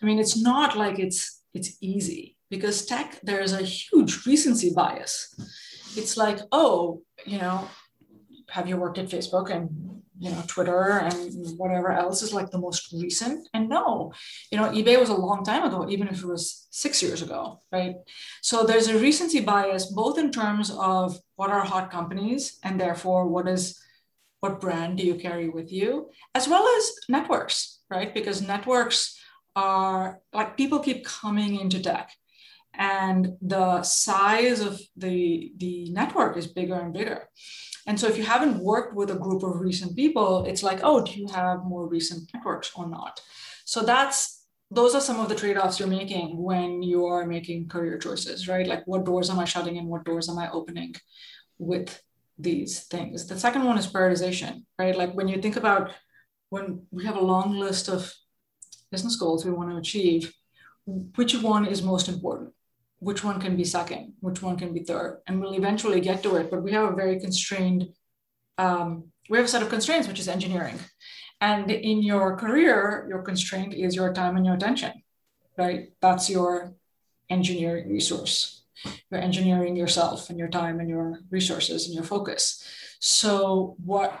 I 0.00 0.06
mean, 0.06 0.18
it's 0.18 0.36
not 0.36 0.76
like 0.76 0.98
it's 0.98 1.42
it's 1.54 1.76
easy 1.80 2.36
because 2.50 2.86
tech 2.86 3.20
there's 3.22 3.52
a 3.52 3.62
huge 3.62 4.26
recency 4.26 4.72
bias. 4.74 5.34
It's 5.96 6.16
like, 6.16 6.38
oh, 6.50 7.02
you 7.24 7.38
know, 7.38 7.68
have 8.50 8.68
you 8.68 8.76
worked 8.76 8.98
at 8.98 9.08
Facebook 9.08 9.50
and 9.50 9.68
you 10.18 10.30
know 10.30 10.42
Twitter 10.46 10.98
and 10.98 11.58
whatever 11.58 11.90
else 11.92 12.22
is 12.22 12.32
like 12.32 12.50
the 12.50 12.58
most 12.58 12.92
recent? 12.92 13.48
And 13.54 13.68
no, 13.68 14.12
you 14.50 14.58
know, 14.58 14.70
eBay 14.70 14.98
was 14.98 15.08
a 15.08 15.14
long 15.14 15.44
time 15.44 15.64
ago, 15.64 15.88
even 15.88 16.08
if 16.08 16.22
it 16.22 16.26
was 16.26 16.66
six 16.70 17.02
years 17.02 17.22
ago, 17.22 17.60
right? 17.70 17.94
So 18.42 18.64
there's 18.64 18.88
a 18.88 18.98
recency 18.98 19.40
bias 19.40 19.86
both 19.86 20.18
in 20.18 20.30
terms 20.30 20.70
of 20.70 21.18
what 21.36 21.50
are 21.50 21.64
hot 21.64 21.90
companies 21.90 22.58
and 22.62 22.80
therefore 22.80 23.26
what 23.28 23.48
is 23.48 23.82
what 24.42 24.60
brand 24.60 24.98
do 24.98 25.04
you 25.04 25.14
carry 25.14 25.48
with 25.48 25.72
you, 25.72 26.10
as 26.34 26.48
well 26.48 26.66
as 26.76 26.92
networks, 27.08 27.78
right? 27.88 28.12
Because 28.12 28.42
networks 28.42 29.16
are 29.54 30.18
like 30.32 30.56
people 30.56 30.80
keep 30.80 31.04
coming 31.04 31.60
into 31.60 31.80
tech 31.80 32.10
and 32.74 33.36
the 33.40 33.84
size 33.84 34.58
of 34.58 34.80
the, 34.96 35.52
the 35.58 35.90
network 35.90 36.36
is 36.36 36.48
bigger 36.48 36.74
and 36.74 36.92
bigger. 36.92 37.28
And 37.86 37.98
so 38.00 38.08
if 38.08 38.18
you 38.18 38.24
haven't 38.24 38.58
worked 38.58 38.96
with 38.96 39.10
a 39.10 39.22
group 39.24 39.44
of 39.44 39.60
recent 39.60 39.94
people, 39.94 40.44
it's 40.44 40.64
like, 40.64 40.80
oh, 40.82 41.04
do 41.04 41.12
you 41.12 41.28
have 41.28 41.62
more 41.62 41.86
recent 41.86 42.28
networks 42.34 42.72
or 42.74 42.88
not? 42.88 43.20
So 43.64 43.82
that's 43.82 44.40
those 44.72 44.94
are 44.96 45.00
some 45.00 45.20
of 45.20 45.28
the 45.28 45.34
trade-offs 45.36 45.78
you're 45.78 45.86
making 45.86 46.36
when 46.42 46.82
you 46.82 47.04
are 47.06 47.26
making 47.26 47.68
career 47.68 47.98
choices, 47.98 48.48
right? 48.48 48.66
Like 48.66 48.84
what 48.86 49.04
doors 49.04 49.30
am 49.30 49.38
I 49.38 49.44
shutting 49.44 49.78
and 49.78 49.86
what 49.86 50.04
doors 50.04 50.28
am 50.28 50.38
I 50.38 50.50
opening 50.50 50.94
with 51.58 52.02
these 52.38 52.84
things. 52.84 53.26
The 53.26 53.38
second 53.38 53.64
one 53.64 53.78
is 53.78 53.86
prioritization, 53.86 54.64
right? 54.78 54.96
Like 54.96 55.14
when 55.14 55.28
you 55.28 55.40
think 55.40 55.56
about 55.56 55.90
when 56.50 56.86
we 56.90 57.04
have 57.04 57.16
a 57.16 57.20
long 57.20 57.58
list 57.58 57.88
of 57.88 58.12
business 58.90 59.16
goals 59.16 59.44
we 59.44 59.52
want 59.52 59.70
to 59.70 59.76
achieve, 59.76 60.32
which 60.86 61.34
one 61.40 61.66
is 61.66 61.82
most 61.82 62.08
important? 62.08 62.52
Which 62.98 63.24
one 63.24 63.40
can 63.40 63.56
be 63.56 63.64
second? 63.64 64.14
Which 64.20 64.42
one 64.42 64.56
can 64.56 64.72
be 64.72 64.84
third? 64.84 65.22
And 65.26 65.40
we'll 65.40 65.54
eventually 65.54 66.00
get 66.00 66.22
to 66.22 66.36
it, 66.36 66.50
but 66.50 66.62
we 66.62 66.72
have 66.72 66.92
a 66.92 66.96
very 66.96 67.18
constrained, 67.18 67.88
um, 68.58 69.04
we 69.28 69.38
have 69.38 69.46
a 69.46 69.48
set 69.48 69.62
of 69.62 69.70
constraints, 69.70 70.08
which 70.08 70.20
is 70.20 70.28
engineering. 70.28 70.78
And 71.40 71.70
in 71.70 72.02
your 72.02 72.36
career, 72.36 73.06
your 73.08 73.22
constraint 73.22 73.74
is 73.74 73.96
your 73.96 74.12
time 74.12 74.36
and 74.36 74.46
your 74.46 74.54
attention, 74.54 74.92
right? 75.58 75.90
That's 76.00 76.30
your 76.30 76.74
engineering 77.28 77.88
resource 77.88 78.61
you're 79.10 79.20
engineering 79.20 79.76
yourself 79.76 80.30
and 80.30 80.38
your 80.38 80.48
time 80.48 80.80
and 80.80 80.88
your 80.88 81.20
resources 81.30 81.86
and 81.86 81.94
your 81.94 82.04
focus. 82.04 82.62
So 83.00 83.76
what 83.84 84.18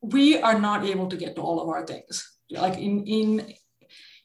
we 0.00 0.40
are 0.40 0.58
not 0.58 0.84
able 0.84 1.08
to 1.08 1.16
get 1.16 1.36
to 1.36 1.42
all 1.42 1.60
of 1.60 1.68
our 1.68 1.86
things. 1.86 2.38
Like 2.50 2.78
in 2.78 3.06
in 3.06 3.54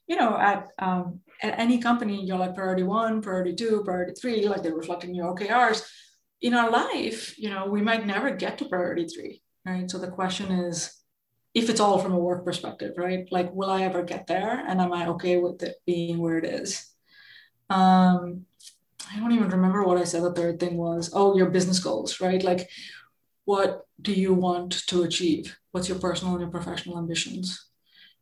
you 0.08 0.16
know 0.16 0.38
at 0.38 0.68
um, 0.80 1.22
at 1.42 1.60
any 1.60 1.80
company, 1.80 2.24
you're 2.24 2.38
like 2.38 2.56
priority 2.56 2.84
one, 2.84 3.22
priority 3.22 3.56
two, 3.56 3.84
priority 3.84 4.14
three, 4.20 4.48
like 4.48 4.64
they're 4.64 4.76
reflecting 4.76 5.14
your 5.14 5.36
OKRs. 5.36 5.88
In 6.42 6.54
our 6.54 6.70
life, 6.70 7.38
you 7.40 7.50
know, 7.50 7.66
we 7.66 7.82
might 7.82 8.06
never 8.06 8.30
get 8.30 8.60
to 8.60 8.66
priority 8.66 9.06
three, 9.06 9.42
right? 9.66 9.90
So 9.90 9.98
the 9.98 10.08
question 10.08 10.52
is, 10.52 10.94
if 11.56 11.70
it's 11.70 11.80
all 11.80 11.98
from 11.98 12.14
a 12.14 12.20
work 12.20 12.46
perspective, 12.46 12.94
right? 12.98 13.28
Like, 13.32 13.52
will 13.54 13.72
I 13.72 13.82
ever 13.84 14.04
get 14.04 14.28
there? 14.28 14.64
And 14.68 14.80
am 14.80 14.94
I 14.94 15.08
okay 15.10 15.38
with 15.38 15.64
it 15.64 15.78
being 15.88 16.20
where 16.20 16.38
it 16.38 16.46
is? 16.46 16.88
Um, 17.72 18.46
I 19.14 19.20
don't 19.20 19.32
even 19.32 19.50
remember 19.50 19.84
what 19.84 19.98
I 19.98 20.04
said 20.04 20.24
the 20.24 20.34
third 20.34 20.60
thing 20.60 20.78
was. 20.78 21.12
Oh, 21.14 21.38
your 21.38 21.50
business 21.50 21.80
goals, 21.80 22.20
right? 22.20 22.44
Like, 22.44 22.70
what 23.46 23.86
do 24.02 24.12
you 24.14 24.34
want 24.34 24.86
to 24.88 25.04
achieve? 25.04 25.58
What's 25.72 25.88
your 25.88 26.00
personal 26.00 26.34
and 26.34 26.42
your 26.42 26.52
professional 26.52 26.98
ambitions? 26.98 27.70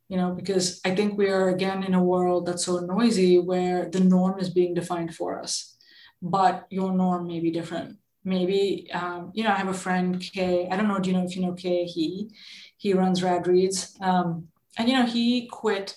You 0.08 0.16
know, 0.16 0.30
because 0.30 0.80
I 0.84 0.94
think 0.94 1.18
we 1.18 1.28
are 1.28 1.48
again 1.48 1.82
in 1.82 1.94
a 1.94 2.02
world 2.02 2.46
that's 2.46 2.64
so 2.64 2.78
noisy 2.78 3.38
where 3.38 3.90
the 3.90 4.00
norm 4.00 4.38
is 4.38 4.50
being 4.50 4.74
defined 4.74 5.16
for 5.16 5.40
us, 5.40 5.76
but 6.22 6.66
your 6.70 6.92
norm 6.92 7.26
may 7.26 7.40
be 7.40 7.50
different. 7.50 7.96
Maybe, 8.24 8.88
um, 8.92 9.32
you 9.34 9.42
know, 9.42 9.50
I 9.50 9.56
have 9.56 9.68
a 9.68 9.74
friend, 9.74 10.20
Khe. 10.20 10.68
I 10.70 10.76
don't 10.76 10.88
know, 10.88 10.98
do 10.98 11.10
you 11.10 11.16
know 11.16 11.24
if 11.24 11.34
you 11.36 11.42
know 11.42 11.54
Khe? 11.54 11.84
He 11.86 12.30
he 12.76 12.92
runs 12.92 13.22
Rad 13.22 13.46
Reads. 13.46 13.96
Um, 14.00 14.48
and, 14.78 14.88
you 14.88 14.94
know, 14.94 15.06
he 15.06 15.48
quit 15.48 15.96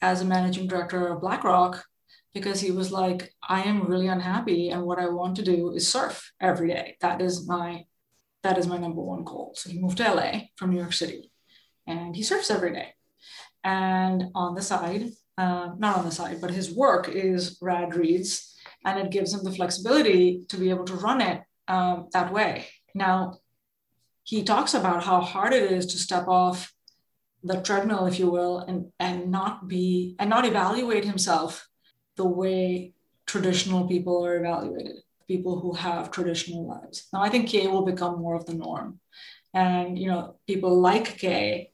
as 0.00 0.22
a 0.22 0.24
managing 0.24 0.66
director 0.66 1.08
of 1.08 1.20
BlackRock 1.20 1.84
because 2.32 2.60
he 2.60 2.70
was 2.70 2.92
like, 2.92 3.34
I 3.46 3.62
am 3.62 3.86
really 3.86 4.06
unhappy. 4.06 4.70
And 4.70 4.84
what 4.84 4.98
I 4.98 5.08
want 5.08 5.36
to 5.36 5.42
do 5.42 5.72
is 5.72 5.88
surf 5.88 6.32
every 6.40 6.68
day. 6.68 6.96
That 7.00 7.20
is 7.20 7.46
my, 7.46 7.84
that 8.42 8.58
is 8.58 8.66
my 8.66 8.78
number 8.78 9.00
one 9.00 9.24
goal. 9.24 9.54
So 9.56 9.70
he 9.70 9.78
moved 9.78 9.98
to 9.98 10.14
LA 10.14 10.42
from 10.56 10.70
New 10.70 10.78
York 10.78 10.92
City 10.92 11.30
and 11.86 12.14
he 12.14 12.22
surfs 12.22 12.50
every 12.50 12.72
day. 12.72 12.94
And 13.64 14.24
on 14.34 14.54
the 14.54 14.62
side, 14.62 15.10
uh, 15.36 15.70
not 15.78 15.96
on 15.98 16.04
the 16.04 16.12
side, 16.12 16.40
but 16.40 16.50
his 16.50 16.70
work 16.70 17.08
is 17.08 17.58
Rad 17.60 17.94
Reads, 17.94 18.54
and 18.84 18.98
it 18.98 19.10
gives 19.10 19.34
him 19.34 19.44
the 19.44 19.52
flexibility 19.52 20.44
to 20.48 20.56
be 20.56 20.70
able 20.70 20.84
to 20.84 20.94
run 20.94 21.20
it 21.20 21.42
um, 21.68 22.08
that 22.12 22.32
way. 22.32 22.66
Now, 22.94 23.38
he 24.22 24.42
talks 24.44 24.74
about 24.74 25.04
how 25.04 25.20
hard 25.20 25.52
it 25.52 25.72
is 25.72 25.86
to 25.86 25.98
step 25.98 26.28
off 26.28 26.72
the 27.42 27.60
treadmill, 27.60 28.06
if 28.06 28.18
you 28.18 28.30
will, 28.30 28.58
and, 28.58 28.92
and 28.98 29.30
not 29.30 29.66
be 29.66 30.14
and 30.18 30.28
not 30.28 30.44
evaluate 30.44 31.04
himself 31.04 31.69
the 32.20 32.32
way 32.42 32.92
traditional 33.32 33.82
people 33.92 34.16
are 34.24 34.36
evaluated, 34.42 34.98
people 35.32 35.54
who 35.60 35.72
have 35.86 36.10
traditional 36.10 36.62
lives. 36.74 36.96
Now, 37.12 37.20
I 37.26 37.28
think 37.30 37.48
Khe 37.50 37.66
will 37.72 37.86
become 37.92 38.20
more 38.24 38.36
of 38.36 38.46
the 38.46 38.58
norm. 38.66 38.88
And 39.52 39.98
you 40.00 40.08
know, 40.10 40.22
people 40.46 40.74
like 40.88 41.06
Khe 41.20 41.70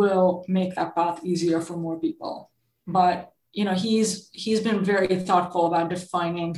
will 0.00 0.44
make 0.48 0.72
that 0.74 0.94
path 0.96 1.18
easier 1.30 1.60
for 1.60 1.76
more 1.76 1.98
people. 2.06 2.50
But 2.86 3.16
you 3.58 3.64
know, 3.66 3.76
he's 3.84 4.08
he's 4.42 4.60
been 4.68 4.82
very 4.92 5.14
thoughtful 5.28 5.66
about 5.66 5.90
defining 5.90 6.52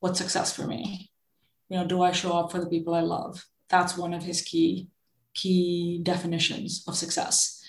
what's 0.00 0.20
success 0.22 0.48
for 0.56 0.66
me. 0.74 1.10
You 1.68 1.74
know, 1.78 1.86
do 1.92 1.96
I 2.08 2.12
show 2.12 2.32
up 2.38 2.50
for 2.50 2.60
the 2.60 2.72
people 2.74 2.94
I 2.94 3.04
love? 3.18 3.34
that's 3.68 3.96
one 3.96 4.14
of 4.14 4.22
his 4.22 4.42
key 4.42 4.88
key 5.34 6.00
definitions 6.02 6.84
of 6.88 6.96
success 6.96 7.62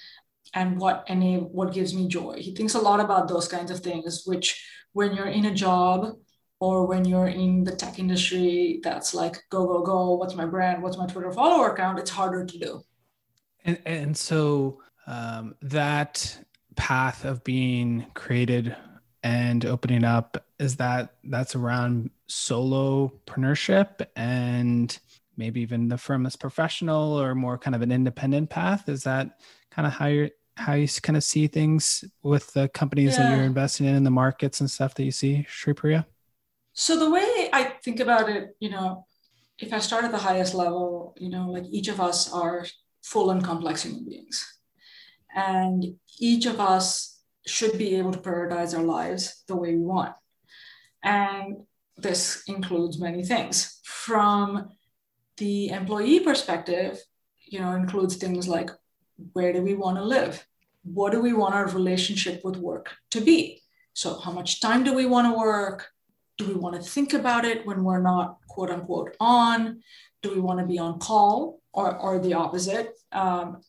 and 0.54 0.80
what 0.80 1.04
enable 1.08 1.48
what 1.50 1.74
gives 1.74 1.94
me 1.94 2.08
joy 2.08 2.36
he 2.38 2.56
thinks 2.56 2.74
a 2.74 2.80
lot 2.80 3.00
about 3.00 3.28
those 3.28 3.48
kinds 3.48 3.70
of 3.70 3.80
things 3.82 4.24
which 4.26 4.66
when 4.94 5.16
you're 5.16 5.28
in 5.28 5.46
a 5.46 5.54
job 5.54 6.16
or 6.60 6.86
when 6.86 7.06
you're 7.06 7.28
in 7.28 7.64
the 7.64 7.76
tech 7.76 8.00
industry 8.00 8.80
that's 8.84 9.14
like 9.14 9.44
go 9.50 9.66
go 9.66 9.82
go 9.82 10.14
what's 10.16 10.36
my 10.36 10.46
brand 10.46 10.82
what's 10.84 10.98
my 10.98 11.06
twitter 11.06 11.32
follower 11.32 11.72
account 11.72 12.00
it's 12.00 12.10
harder 12.10 12.46
to 12.46 12.58
do 12.58 12.82
and 13.66 13.80
and 13.86 14.18
so 14.18 14.82
um, 15.08 15.56
that 15.62 16.38
path 16.76 17.26
of 17.26 17.44
being 17.44 18.06
created 18.14 18.76
and 19.24 19.66
opening 19.66 20.04
up 20.04 20.46
is 20.60 20.78
that 20.78 21.16
that's 21.26 21.56
around 21.56 22.10
solopreneurship 22.30 24.06
and 24.16 24.98
maybe 25.36 25.62
even 25.62 25.88
the 25.88 25.98
firm 25.98 26.26
as 26.26 26.36
professional 26.36 27.20
or 27.20 27.34
more 27.34 27.58
kind 27.58 27.76
of 27.76 27.82
an 27.82 27.92
independent 27.92 28.50
path? 28.50 28.88
Is 28.88 29.04
that 29.04 29.40
kind 29.72 29.88
of 29.88 29.94
how 29.94 30.08
you 30.08 30.30
how 30.60 30.74
you 30.74 30.88
kind 31.02 31.18
of 31.18 31.24
see 31.24 31.48
things 31.48 32.04
with 32.22 32.54
the 32.54 32.68
companies 32.70 33.14
yeah. 33.14 33.24
that 33.24 33.36
you're 33.36 33.46
investing 33.46 33.88
in, 33.88 33.96
in 33.96 34.04
the 34.04 34.12
markets 34.12 34.60
and 34.60 34.70
stuff 34.70 34.94
that 34.96 35.04
you 35.04 35.12
see, 35.12 35.46
Shripriya? 35.50 36.06
So 36.74 37.00
the 37.00 37.10
way 37.10 37.50
I 37.52 37.76
think 37.84 38.00
about 38.00 38.30
it, 38.30 38.56
you 38.60 38.70
know, 38.70 39.06
if 39.58 39.74
I 39.74 39.80
start 39.80 40.06
at 40.06 40.12
the 40.12 40.18
highest 40.18 40.54
level, 40.54 41.16
you 41.18 41.30
know, 41.30 41.50
like 41.50 41.66
each 41.72 41.88
of 41.88 42.00
us 42.00 42.32
are 42.32 42.66
full 43.02 43.32
and 43.32 43.44
complex 43.44 43.84
human 43.84 44.06
beings. 44.06 44.60
And 45.36 45.96
each 46.20 46.46
of 46.46 46.60
us 46.60 47.20
should 47.46 47.78
be 47.78 47.96
able 47.96 48.12
to 48.12 48.20
prioritize 48.20 48.78
our 48.78 48.84
lives 48.84 49.44
the 49.48 49.56
way 49.56 49.76
we 49.76 49.82
want. 49.82 50.14
And 51.04 51.64
this 51.98 52.44
includes 52.48 53.00
many 53.00 53.24
things 53.24 53.80
from 53.84 54.70
the 55.38 55.70
employee 55.70 56.20
perspective, 56.20 57.00
you 57.46 57.60
know, 57.60 57.72
includes 57.72 58.18
things 58.18 58.48
like 58.48 58.70
where 59.34 59.54
do 59.54 59.62
we 59.62 59.74
want 59.74 59.98
to 59.98 60.04
live? 60.04 60.46
What 60.84 61.12
do 61.12 61.22
we 61.22 61.34
want 61.34 61.56
our 61.56 61.68
relationship 61.68 62.42
with 62.44 62.58
work 62.58 62.96
to 63.12 63.22
be? 63.22 63.62
So, 63.94 64.20
how 64.20 64.32
much 64.32 64.62
time 64.62 64.84
do 64.84 64.94
we 64.94 65.06
want 65.06 65.28
to 65.28 65.38
work? 65.38 65.88
Do 66.38 66.48
we 66.48 66.54
want 66.54 66.76
to 66.76 66.82
think 66.82 67.14
about 67.14 67.46
it 67.46 67.66
when 67.66 67.84
we're 67.84 68.02
not 68.02 68.38
quote 68.48 68.70
unquote 68.70 69.16
on? 69.20 69.82
Do 70.22 70.34
we 70.34 70.40
want 70.40 70.60
to 70.60 70.66
be 70.66 70.80
on 70.80 71.00
call 71.00 71.62
or, 71.74 71.98
or 71.98 72.20
the 72.20 72.34
opposite? 72.34 72.94
Um, 73.12 73.62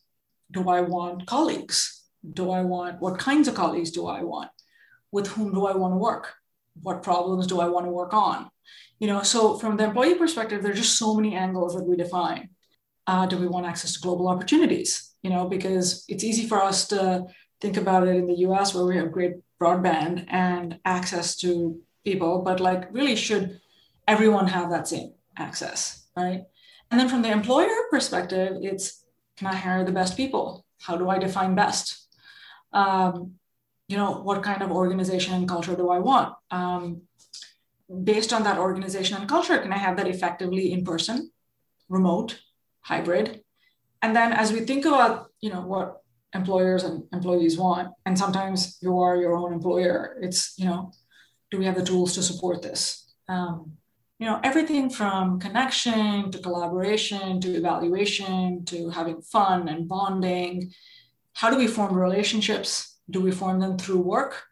do 0.49 0.69
I 0.69 0.81
want 0.81 1.27
colleagues? 1.27 2.03
Do 2.33 2.51
I 2.51 2.61
want 2.61 3.01
what 3.01 3.19
kinds 3.19 3.47
of 3.47 3.55
colleagues 3.55 3.91
do 3.91 4.07
I 4.07 4.23
want? 4.23 4.49
With 5.11 5.27
whom 5.27 5.53
do 5.53 5.65
I 5.65 5.75
want 5.75 5.93
to 5.93 5.97
work? 5.97 6.33
What 6.81 7.03
problems 7.03 7.47
do 7.47 7.59
I 7.59 7.67
want 7.67 7.85
to 7.85 7.91
work 7.91 8.13
on? 8.13 8.49
you 9.01 9.07
know 9.07 9.23
so 9.23 9.57
from 9.57 9.75
the 9.75 9.83
employee 9.83 10.15
perspective 10.15 10.63
there's 10.63 10.77
just 10.77 10.97
so 10.97 11.13
many 11.15 11.35
angles 11.35 11.75
that 11.75 11.83
we 11.83 11.97
define 11.97 12.49
uh, 13.07 13.25
do 13.25 13.35
we 13.35 13.47
want 13.47 13.65
access 13.65 13.93
to 13.93 13.99
global 13.99 14.29
opportunities 14.29 15.10
you 15.21 15.29
know 15.29 15.47
because 15.47 16.05
it's 16.07 16.23
easy 16.23 16.47
for 16.47 16.61
us 16.61 16.87
to 16.87 17.25
think 17.59 17.77
about 17.77 18.07
it 18.07 18.15
in 18.15 18.27
the 18.27 18.35
us 18.35 18.73
where 18.73 18.85
we 18.85 18.97
have 18.97 19.11
great 19.11 19.35
broadband 19.61 20.25
and 20.29 20.79
access 20.85 21.35
to 21.35 21.79
people 22.03 22.41
but 22.41 22.59
like 22.59 22.91
really 22.91 23.15
should 23.15 23.59
everyone 24.07 24.47
have 24.47 24.69
that 24.69 24.87
same 24.87 25.13
access 25.37 26.01
right? 26.15 26.43
And 26.89 26.99
then 26.99 27.07
from 27.07 27.21
the 27.21 27.31
employer 27.31 27.75
perspective 27.89 28.57
it's 28.61 29.03
can 29.37 29.47
i 29.47 29.55
hire 29.55 29.85
the 29.85 29.91
best 29.91 30.17
people? 30.17 30.65
How 30.81 30.97
do 30.97 31.09
i 31.09 31.17
define 31.17 31.55
best? 31.55 32.07
Um, 32.73 33.35
you 33.87 33.97
know 33.97 34.21
what 34.21 34.43
kind 34.43 34.61
of 34.61 34.71
organization 34.71 35.33
and 35.33 35.47
culture 35.47 35.75
do 35.75 35.89
i 35.89 35.99
want? 35.99 36.33
Um, 36.49 37.03
based 38.03 38.33
on 38.33 38.43
that 38.43 38.57
organization 38.57 39.17
and 39.17 39.27
culture, 39.27 39.57
can 39.57 39.73
I 39.73 39.77
have 39.77 39.97
that 39.97 40.07
effectively 40.07 40.71
in 40.71 40.83
person, 40.83 41.31
remote, 41.89 42.39
hybrid? 42.81 43.43
And 44.01 44.15
then 44.15 44.33
as 44.33 44.51
we 44.51 44.61
think 44.61 44.85
about, 44.85 45.31
you 45.41 45.51
know, 45.51 45.61
what 45.61 46.01
employers 46.33 46.83
and 46.83 47.03
employees 47.13 47.57
want, 47.57 47.93
and 48.05 48.17
sometimes 48.17 48.77
you 48.81 48.99
are 48.99 49.15
your 49.15 49.35
own 49.35 49.53
employer, 49.53 50.17
it's, 50.21 50.53
you 50.57 50.65
know, 50.65 50.91
do 51.51 51.57
we 51.57 51.65
have 51.65 51.75
the 51.75 51.83
tools 51.83 52.13
to 52.15 52.23
support 52.23 52.61
this? 52.61 53.13
Um, 53.27 53.73
you 54.21 54.27
know, 54.27 54.39
everything 54.43 54.89
from 54.91 55.39
connection 55.39 56.29
to 56.29 56.37
collaboration 56.37 57.41
to 57.41 57.55
evaluation 57.55 58.63
to 58.65 58.91
having 58.91 59.19
fun 59.23 59.67
and 59.67 59.87
bonding. 59.87 60.71
How 61.33 61.49
do 61.49 61.57
we 61.57 61.65
form 61.65 61.95
relationships? 61.95 62.99
Do 63.09 63.19
we 63.19 63.31
form 63.31 63.59
them 63.59 63.79
through 63.79 64.01
work? 64.01 64.43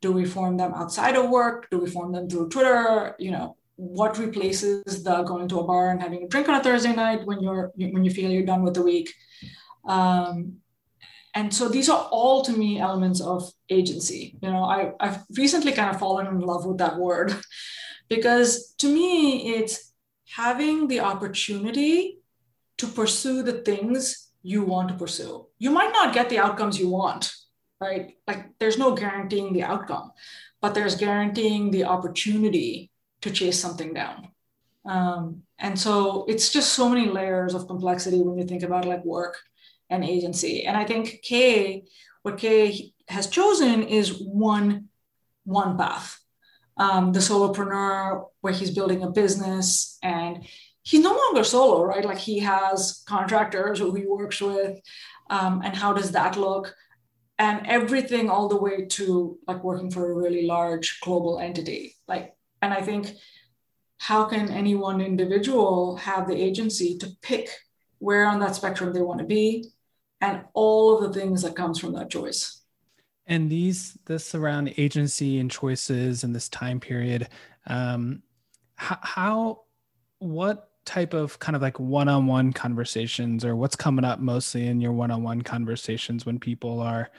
Do 0.00 0.12
we 0.12 0.24
form 0.24 0.56
them 0.56 0.72
outside 0.72 1.14
of 1.14 1.28
work? 1.28 1.68
Do 1.70 1.78
we 1.78 1.90
form 1.90 2.12
them 2.12 2.26
through 2.30 2.48
Twitter? 2.48 3.14
You 3.18 3.32
know, 3.32 3.57
what 3.78 4.18
replaces 4.18 5.04
the 5.04 5.22
going 5.22 5.48
to 5.48 5.60
a 5.60 5.64
bar 5.64 5.90
and 5.90 6.02
having 6.02 6.24
a 6.24 6.28
drink 6.28 6.48
on 6.48 6.56
a 6.56 6.62
Thursday 6.62 6.92
night 6.92 7.24
when 7.24 7.40
you're 7.40 7.72
when 7.76 8.04
you 8.04 8.10
feel 8.10 8.30
you're 8.30 8.44
done 8.44 8.62
with 8.62 8.74
the 8.74 8.82
week? 8.82 9.14
Um, 9.86 10.56
and 11.34 11.54
so 11.54 11.68
these 11.68 11.88
are 11.88 12.08
all 12.10 12.42
to 12.42 12.52
me 12.52 12.80
elements 12.80 13.20
of 13.20 13.50
agency. 13.70 14.36
You 14.42 14.50
know, 14.50 14.64
I, 14.64 14.92
I've 14.98 15.18
recently 15.36 15.72
kind 15.72 15.90
of 15.90 16.00
fallen 16.00 16.26
in 16.26 16.40
love 16.40 16.66
with 16.66 16.78
that 16.78 16.96
word 16.96 17.32
because 18.08 18.74
to 18.78 18.92
me 18.92 19.54
it's 19.54 19.92
having 20.26 20.88
the 20.88 21.00
opportunity 21.00 22.18
to 22.78 22.86
pursue 22.86 23.42
the 23.42 23.60
things 23.62 24.30
you 24.42 24.64
want 24.64 24.88
to 24.88 24.94
pursue. 24.94 25.46
You 25.58 25.70
might 25.70 25.92
not 25.92 26.14
get 26.14 26.28
the 26.28 26.38
outcomes 26.38 26.78
you 26.78 26.88
want 26.88 27.32
right? 27.80 28.14
Like 28.26 28.58
there's 28.58 28.78
no 28.78 28.94
guaranteeing 28.94 29.52
the 29.52 29.62
outcome, 29.62 30.12
but 30.60 30.74
there's 30.74 30.96
guaranteeing 30.96 31.70
the 31.70 31.84
opportunity 31.84 32.90
to 33.22 33.30
chase 33.30 33.58
something 33.58 33.94
down. 33.94 34.28
Um, 34.84 35.42
and 35.58 35.78
so 35.78 36.24
it's 36.28 36.50
just 36.50 36.72
so 36.72 36.88
many 36.88 37.08
layers 37.08 37.54
of 37.54 37.66
complexity 37.66 38.20
when 38.20 38.38
you 38.38 38.46
think 38.46 38.62
about 38.62 38.84
like 38.84 39.04
work 39.04 39.36
and 39.90 40.04
agency. 40.04 40.64
And 40.64 40.76
I 40.76 40.84
think 40.84 41.20
Khe, 41.22 41.84
what 42.22 42.38
Khe 42.38 42.92
has 43.08 43.26
chosen 43.26 43.82
is 43.82 44.20
one 44.22 44.88
one 45.44 45.78
path. 45.78 46.18
Um, 46.76 47.12
the 47.12 47.18
solopreneur, 47.18 48.26
where 48.40 48.52
he's 48.52 48.70
building 48.70 49.02
a 49.02 49.10
business 49.10 49.98
and 50.02 50.46
he's 50.82 51.02
no 51.02 51.16
longer 51.16 51.42
solo, 51.42 51.82
right? 51.82 52.04
Like 52.04 52.18
he 52.18 52.38
has 52.40 53.02
contractors 53.08 53.80
who 53.80 53.94
he 53.94 54.06
works 54.06 54.40
with. 54.40 54.78
Um, 55.28 55.62
and 55.64 55.74
how 55.74 55.92
does 55.92 56.12
that 56.12 56.36
look? 56.36 56.74
and 57.38 57.66
everything 57.66 58.28
all 58.28 58.48
the 58.48 58.56
way 58.56 58.84
to 58.84 59.38
like 59.46 59.62
working 59.62 59.90
for 59.90 60.10
a 60.10 60.14
really 60.14 60.46
large 60.46 60.98
global 61.00 61.38
entity 61.38 61.94
like 62.08 62.34
and 62.62 62.72
i 62.72 62.80
think 62.80 63.14
how 63.98 64.24
can 64.24 64.48
any 64.48 64.74
one 64.74 65.00
individual 65.00 65.96
have 65.96 66.28
the 66.28 66.36
agency 66.36 66.96
to 66.98 67.10
pick 67.20 67.50
where 67.98 68.26
on 68.26 68.38
that 68.40 68.54
spectrum 68.54 68.92
they 68.92 69.02
want 69.02 69.18
to 69.18 69.26
be 69.26 69.70
and 70.20 70.42
all 70.54 70.96
of 70.96 71.12
the 71.12 71.20
things 71.20 71.42
that 71.42 71.56
comes 71.56 71.78
from 71.78 71.92
that 71.94 72.10
choice? 72.10 72.62
And 73.26 73.50
these 73.50 73.98
this 74.06 74.34
around 74.34 74.72
agency 74.78 75.38
and 75.38 75.50
choices 75.50 76.24
in 76.24 76.32
this 76.32 76.48
time 76.48 76.80
period 76.80 77.28
um 77.66 78.22
how, 78.76 78.98
how 79.02 79.60
what 80.20 80.70
type 80.84 81.12
of 81.12 81.38
kind 81.38 81.54
of 81.54 81.60
like 81.60 81.78
one-on-one 81.78 82.52
conversations 82.52 83.44
or 83.44 83.54
what's 83.54 83.76
coming 83.76 84.04
up 84.04 84.20
mostly 84.20 84.68
in 84.68 84.80
your 84.80 84.92
one-on-one 84.92 85.42
conversations 85.42 86.24
when 86.24 86.38
people 86.38 86.80
are 86.80 87.10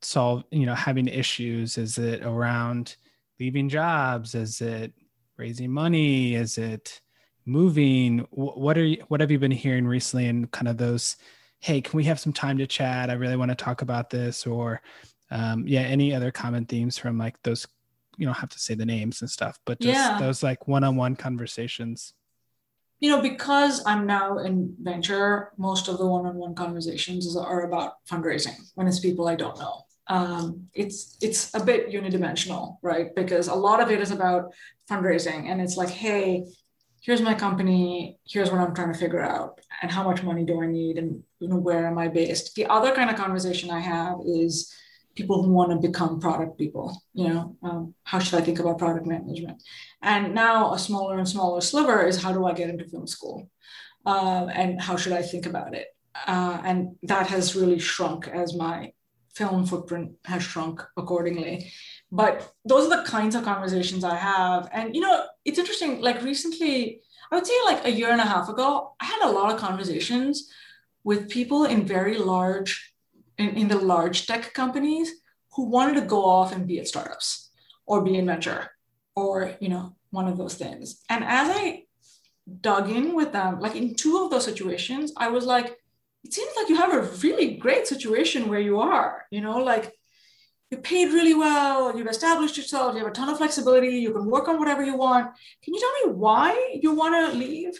solve 0.00 0.44
you 0.50 0.64
know 0.64 0.74
having 0.74 1.08
issues? 1.08 1.76
Is 1.76 1.98
it 1.98 2.22
around 2.22 2.96
leaving 3.38 3.68
jobs? 3.68 4.34
Is 4.34 4.60
it 4.60 4.92
raising 5.36 5.70
money? 5.70 6.34
Is 6.34 6.58
it 6.58 7.00
moving? 7.46 8.20
What 8.30 8.78
are 8.78 8.84
you 8.84 9.04
what 9.08 9.20
have 9.20 9.30
you 9.30 9.38
been 9.38 9.50
hearing 9.50 9.86
recently 9.86 10.26
and 10.26 10.50
kind 10.50 10.68
of 10.68 10.76
those 10.76 11.16
hey 11.60 11.80
can 11.80 11.96
we 11.96 12.04
have 12.04 12.20
some 12.20 12.32
time 12.32 12.58
to 12.58 12.66
chat? 12.66 13.10
I 13.10 13.14
really 13.14 13.36
want 13.36 13.50
to 13.50 13.54
talk 13.54 13.82
about 13.82 14.10
this 14.10 14.46
or 14.46 14.80
um, 15.30 15.66
yeah 15.66 15.80
any 15.80 16.14
other 16.14 16.30
common 16.30 16.66
themes 16.66 16.98
from 16.98 17.18
like 17.18 17.42
those 17.42 17.66
you 18.16 18.26
don't 18.26 18.36
have 18.36 18.50
to 18.50 18.58
say 18.58 18.74
the 18.74 18.86
names 18.86 19.20
and 19.22 19.30
stuff 19.30 19.58
but 19.64 19.80
just 19.80 19.98
yeah. 19.98 20.18
those 20.20 20.42
like 20.42 20.68
one-on-one 20.68 21.16
conversations? 21.16 22.14
You 23.00 23.10
know 23.10 23.20
because 23.20 23.82
i'm 23.84 24.06
now 24.06 24.38
in 24.38 24.74
venture 24.80 25.52
most 25.58 25.88
of 25.88 25.98
the 25.98 26.06
one-on-one 26.06 26.54
conversations 26.54 27.36
are 27.36 27.66
about 27.66 27.94
fundraising 28.10 28.56
when 28.76 28.86
it's 28.86 29.00
people 29.00 29.28
i 29.28 29.34
don't 29.34 29.58
know 29.58 29.82
um, 30.08 30.68
it's 30.74 31.16
it's 31.22 31.54
a 31.54 31.64
bit 31.64 31.90
unidimensional 31.90 32.76
right? 32.82 33.14
Because 33.14 33.48
a 33.48 33.54
lot 33.54 33.80
of 33.80 33.90
it 33.90 34.00
is 34.00 34.10
about 34.10 34.52
fundraising 34.90 35.50
and 35.50 35.60
it's 35.60 35.76
like 35.76 35.88
hey 35.88 36.44
here's 37.00 37.20
my 37.20 37.34
company 37.34 38.18
here's 38.26 38.50
what 38.50 38.60
i'm 38.60 38.74
trying 38.74 38.92
to 38.92 38.98
figure 38.98 39.20
out 39.20 39.60
and 39.82 39.90
how 39.90 40.02
much 40.02 40.22
money 40.22 40.44
do 40.44 40.62
i 40.62 40.66
need 40.66 40.96
and 40.98 41.22
you 41.38 41.48
know 41.48 41.56
where 41.56 41.86
am 41.86 41.98
i 41.98 42.08
based? 42.08 42.54
The 42.54 42.66
other 42.66 42.94
kind 42.94 43.10
of 43.10 43.16
conversation 43.16 43.70
i 43.70 43.80
have 43.80 44.16
is 44.26 44.72
people 45.14 45.42
who 45.42 45.52
want 45.52 45.70
to 45.70 45.88
become 45.88 46.20
product 46.20 46.58
people 46.58 47.00
you 47.12 47.28
know 47.28 47.56
um, 47.62 47.94
how 48.04 48.18
should 48.18 48.38
i 48.38 48.42
think 48.42 48.58
about 48.58 48.78
product 48.78 49.06
management? 49.06 49.62
And 50.02 50.34
now 50.34 50.74
a 50.74 50.78
smaller 50.78 51.18
and 51.18 51.28
smaller 51.28 51.60
sliver 51.60 52.06
is 52.06 52.22
how 52.22 52.32
do 52.32 52.44
i 52.46 52.52
get 52.52 52.70
into 52.70 52.88
film 52.88 53.06
school? 53.06 53.50
Uh, 54.06 54.46
and 54.52 54.80
how 54.80 54.96
should 54.96 55.12
i 55.12 55.22
think 55.22 55.46
about 55.46 55.74
it? 55.74 55.88
Uh, 56.26 56.60
and 56.64 56.96
that 57.02 57.26
has 57.28 57.56
really 57.56 57.78
shrunk 57.78 58.28
as 58.28 58.54
my 58.54 58.92
film 59.34 59.66
footprint 59.66 60.12
has 60.24 60.42
shrunk 60.42 60.82
accordingly. 60.96 61.72
But 62.10 62.52
those 62.64 62.86
are 62.86 62.96
the 62.96 63.08
kinds 63.08 63.34
of 63.34 63.44
conversations 63.44 64.04
i 64.04 64.16
have. 64.16 64.68
And 64.72 64.94
you 64.94 65.00
know 65.00 65.26
it's 65.44 65.58
interesting 65.58 66.00
like 66.00 66.22
recently 66.22 67.00
i 67.30 67.34
would 67.34 67.46
say 67.46 67.54
like 67.64 67.84
a 67.84 67.90
year 67.90 68.10
and 68.10 68.20
a 68.20 68.32
half 68.34 68.48
ago 68.48 68.94
i 69.00 69.04
had 69.04 69.22
a 69.24 69.30
lot 69.30 69.52
of 69.52 69.60
conversations 69.60 70.50
with 71.02 71.28
people 71.28 71.64
in 71.64 71.84
very 71.84 72.16
large 72.16 72.92
in, 73.38 73.50
in 73.50 73.68
the 73.68 73.78
large 73.78 74.26
tech 74.26 74.52
companies 74.54 75.10
who 75.54 75.64
wanted 75.64 75.94
to 75.94 76.06
go 76.06 76.24
off 76.24 76.54
and 76.54 76.66
be 76.66 76.78
at 76.78 76.88
startups 76.88 77.50
or 77.86 78.02
be 78.02 78.16
in 78.16 78.26
venture 78.26 78.70
or 79.16 79.54
you 79.60 79.68
know 79.68 79.96
one 80.10 80.28
of 80.28 80.38
those 80.38 80.54
things. 80.54 81.02
And 81.08 81.24
as 81.24 81.48
i 81.56 81.84
dug 82.60 82.90
in 82.90 83.14
with 83.14 83.32
them 83.32 83.58
like 83.58 83.74
in 83.74 83.94
two 83.94 84.22
of 84.22 84.30
those 84.30 84.44
situations 84.44 85.12
i 85.16 85.28
was 85.28 85.46
like 85.46 85.78
it 86.24 86.32
seems 86.32 86.52
like 86.56 86.68
you 86.68 86.76
have 86.76 86.94
a 86.94 87.08
really 87.18 87.54
great 87.56 87.86
situation 87.86 88.48
where 88.48 88.60
you 88.60 88.80
are 88.80 89.24
you 89.30 89.40
know 89.40 89.58
like 89.58 89.92
you're 90.70 90.80
paid 90.80 91.12
really 91.12 91.34
well 91.34 91.96
you've 91.96 92.06
established 92.06 92.56
yourself 92.56 92.94
you 92.94 93.00
have 93.00 93.08
a 93.08 93.14
ton 93.14 93.28
of 93.28 93.38
flexibility 93.38 93.88
you 93.88 94.12
can 94.12 94.26
work 94.26 94.48
on 94.48 94.58
whatever 94.58 94.84
you 94.84 94.96
want 94.96 95.26
can 95.62 95.74
you 95.74 95.80
tell 95.80 96.10
me 96.10 96.18
why 96.18 96.78
you 96.82 96.94
want 96.94 97.14
to 97.14 97.38
leave 97.38 97.72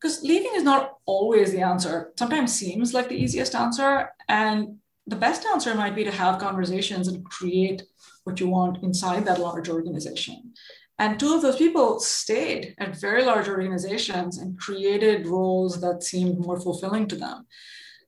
because 0.00 0.22
leaving 0.22 0.52
is 0.54 0.62
not 0.62 0.94
always 1.06 1.52
the 1.52 1.62
answer 1.62 2.12
sometimes 2.18 2.52
seems 2.52 2.92
like 2.92 3.08
the 3.08 3.16
easiest 3.16 3.54
answer 3.54 4.10
and 4.28 4.76
the 5.06 5.16
best 5.16 5.44
answer 5.46 5.74
might 5.74 5.94
be 5.94 6.04
to 6.04 6.10
have 6.10 6.38
conversations 6.38 7.08
and 7.08 7.24
create 7.24 7.82
what 8.24 8.40
you 8.40 8.48
want 8.48 8.82
inside 8.82 9.24
that 9.26 9.40
large 9.40 9.68
organization. 9.68 10.54
And 10.98 11.18
two 11.18 11.34
of 11.34 11.42
those 11.42 11.56
people 11.56 12.00
stayed 12.00 12.74
at 12.78 13.00
very 13.00 13.24
large 13.24 13.48
organizations 13.48 14.38
and 14.38 14.58
created 14.58 15.26
roles 15.26 15.80
that 15.80 16.02
seemed 16.02 16.38
more 16.38 16.58
fulfilling 16.58 17.08
to 17.08 17.16
them. 17.16 17.46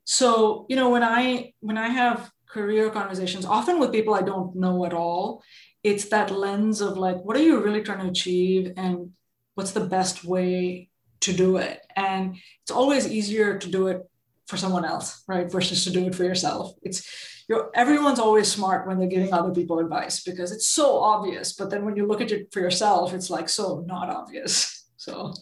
So, 0.07 0.66
you 0.69 0.77
know, 0.77 0.88
when 0.88 1.03
I 1.03 1.53
when 1.61 1.77
I 1.77 1.88
have 1.88 2.31
career 2.49 2.90
conversations, 2.90 3.45
often 3.45 3.79
with 3.79 3.92
people 3.92 4.14
I 4.14 4.23
don't 4.23 4.55
know 4.55 4.87
at 4.87 4.95
all, 4.95 5.42
it's 5.83 6.07
that 6.07 6.31
lens 6.31 6.81
of 6.81 6.97
like, 6.97 7.16
what 7.16 7.37
are 7.37 7.42
you 7.42 7.61
really 7.61 7.83
trying 7.83 8.01
to 8.01 8.11
achieve 8.11 8.73
and 8.77 9.11
what's 9.55 9.73
the 9.73 9.85
best 9.85 10.25
way 10.25 10.88
to 11.21 11.33
do 11.33 11.57
it? 11.57 11.81
And 11.97 12.37
it's 12.62 12.71
always 12.71 13.11
easier 13.11 13.59
to 13.59 13.69
do 13.69 13.88
it 13.88 14.09
for 14.47 14.57
someone 14.57 14.85
else, 14.85 15.25
right? 15.27 15.51
Versus 15.51 15.83
to 15.85 15.90
do 15.90 16.07
it 16.07 16.14
for 16.14 16.23
yourself. 16.23 16.73
It's 16.83 17.03
you're 17.49 17.71
everyone's 17.75 18.21
always 18.21 18.51
smart 18.51 18.87
when 18.87 18.99
they're 18.99 19.09
giving 19.09 19.33
other 19.33 19.53
people 19.53 19.81
advice 19.81 20.23
because 20.23 20.53
it's 20.53 20.69
so 20.69 20.99
obvious. 21.01 21.53
But 21.53 21.71
then 21.71 21.85
when 21.85 21.97
you 21.97 22.07
look 22.07 22.21
at 22.21 22.31
it 22.31 22.53
for 22.53 22.61
yourself, 22.61 23.12
it's 23.12 23.29
like 23.29 23.49
so 23.49 23.85
not 23.87 24.09
obvious. 24.09 24.73
So 24.99 25.35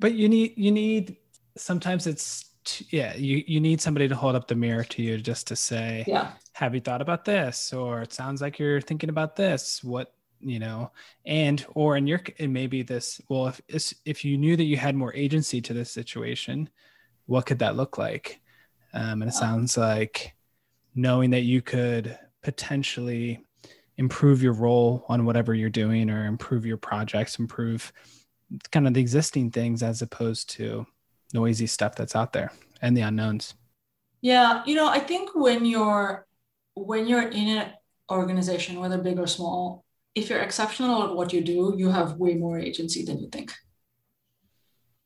but 0.00 0.14
you 0.14 0.28
need 0.28 0.54
you 0.56 0.72
need 0.72 1.18
sometimes 1.56 2.08
it's 2.08 2.49
yeah, 2.90 3.16
you 3.16 3.42
you 3.46 3.60
need 3.60 3.80
somebody 3.80 4.08
to 4.08 4.14
hold 4.14 4.34
up 4.34 4.48
the 4.48 4.54
mirror 4.54 4.84
to 4.84 5.02
you 5.02 5.18
just 5.18 5.46
to 5.48 5.56
say, 5.56 6.04
yeah, 6.06 6.32
have 6.52 6.74
you 6.74 6.80
thought 6.80 7.02
about 7.02 7.24
this? 7.24 7.72
Or 7.72 8.02
it 8.02 8.12
sounds 8.12 8.40
like 8.40 8.58
you're 8.58 8.80
thinking 8.80 9.10
about 9.10 9.36
this. 9.36 9.82
What 9.84 10.12
you 10.42 10.58
know 10.58 10.90
and 11.26 11.66
or 11.74 11.98
in 11.98 12.06
your 12.06 12.22
it 12.38 12.48
may 12.48 12.66
be 12.66 12.80
this 12.82 13.20
well 13.28 13.54
if 13.68 13.92
if 14.06 14.24
you 14.24 14.38
knew 14.38 14.56
that 14.56 14.64
you 14.64 14.78
had 14.78 14.96
more 14.96 15.14
agency 15.14 15.60
to 15.60 15.74
this 15.74 15.90
situation 15.90 16.66
what 17.30 17.46
could 17.46 17.60
that 17.60 17.76
look 17.76 17.96
like? 17.96 18.40
Um, 18.92 19.22
and 19.22 19.30
it 19.30 19.34
sounds 19.34 19.76
like 19.76 20.34
knowing 20.96 21.30
that 21.30 21.42
you 21.42 21.62
could 21.62 22.18
potentially 22.42 23.38
improve 23.98 24.42
your 24.42 24.52
role 24.52 25.04
on 25.08 25.24
whatever 25.24 25.54
you're 25.54 25.70
doing 25.70 26.10
or 26.10 26.26
improve 26.26 26.66
your 26.66 26.76
projects, 26.76 27.38
improve 27.38 27.92
kind 28.72 28.88
of 28.88 28.94
the 28.94 29.00
existing 29.00 29.52
things 29.52 29.80
as 29.84 30.02
opposed 30.02 30.50
to 30.50 30.84
noisy 31.32 31.66
stuff 31.66 31.94
that's 31.94 32.16
out 32.16 32.32
there 32.32 32.52
and 32.82 32.96
the 32.96 33.02
unknowns. 33.02 33.54
Yeah, 34.20 34.62
you 34.66 34.74
know, 34.74 34.88
I 34.88 35.00
think 35.00 35.30
when 35.34 35.64
you're 35.64 36.26
when 36.74 37.06
you're 37.06 37.28
in 37.28 37.48
an 37.48 37.72
organization, 38.10 38.80
whether 38.80 38.98
big 38.98 39.18
or 39.18 39.26
small, 39.26 39.84
if 40.14 40.28
you're 40.28 40.40
exceptional 40.40 41.04
at 41.04 41.14
what 41.14 41.32
you 41.32 41.40
do, 41.40 41.74
you 41.76 41.90
have 41.90 42.16
way 42.16 42.34
more 42.34 42.58
agency 42.58 43.04
than 43.04 43.18
you 43.18 43.28
think. 43.28 43.52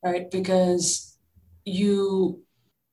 Right? 0.03 0.29
Because 0.29 1.17
you 1.65 2.45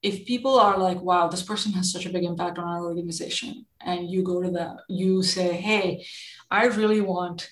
if 0.02 0.26
people 0.26 0.58
are 0.58 0.78
like 0.78 1.00
wow 1.00 1.28
this 1.28 1.42
person 1.42 1.72
has 1.72 1.92
such 1.92 2.06
a 2.06 2.10
big 2.10 2.24
impact 2.24 2.58
on 2.58 2.64
our 2.64 2.84
organization 2.84 3.66
and 3.80 4.10
you 4.10 4.22
go 4.22 4.42
to 4.42 4.50
them 4.50 4.76
you 4.88 5.22
say 5.22 5.52
hey 5.52 6.04
i 6.50 6.64
really 6.66 7.00
want 7.00 7.48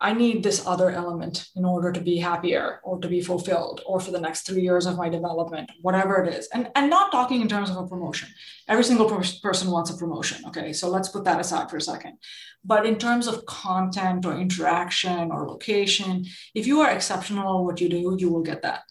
i 0.00 0.12
need 0.12 0.42
this 0.42 0.66
other 0.66 0.90
element 0.90 1.48
in 1.56 1.64
order 1.64 1.90
to 1.90 2.00
be 2.00 2.16
happier 2.18 2.80
or 2.84 2.98
to 3.00 3.08
be 3.08 3.20
fulfilled 3.20 3.82
or 3.86 3.98
for 3.98 4.10
the 4.10 4.20
next 4.20 4.42
three 4.42 4.62
years 4.62 4.86
of 4.86 4.96
my 4.96 5.08
development 5.08 5.70
whatever 5.82 6.22
it 6.22 6.32
is. 6.34 6.48
And, 6.48 6.70
and 6.74 6.90
not 6.90 7.10
talking 7.12 7.40
in 7.40 7.48
terms 7.48 7.70
of 7.70 7.76
a 7.76 7.86
promotion. 7.86 8.28
Every 8.68 8.84
single 8.84 9.08
per- 9.08 9.22
person 9.42 9.70
wants 9.70 9.90
a 9.90 9.96
promotion 9.96 10.44
okay? 10.46 10.72
So 10.72 10.88
let's 10.88 11.08
put 11.08 11.24
that 11.24 11.40
aside 11.40 11.70
for 11.70 11.76
a 11.76 11.80
second. 11.80 12.18
But 12.64 12.86
in 12.86 12.96
terms 12.96 13.26
of 13.26 13.44
content 13.46 14.26
or 14.26 14.38
interaction 14.38 15.30
or 15.30 15.48
location 15.48 16.24
if 16.54 16.66
you 16.66 16.80
are 16.80 16.90
exceptional 16.90 17.58
at 17.58 17.64
what 17.64 17.80
you 17.80 17.88
do 17.88 18.16
you 18.18 18.30
will 18.30 18.42
get 18.42 18.62
that. 18.62 18.82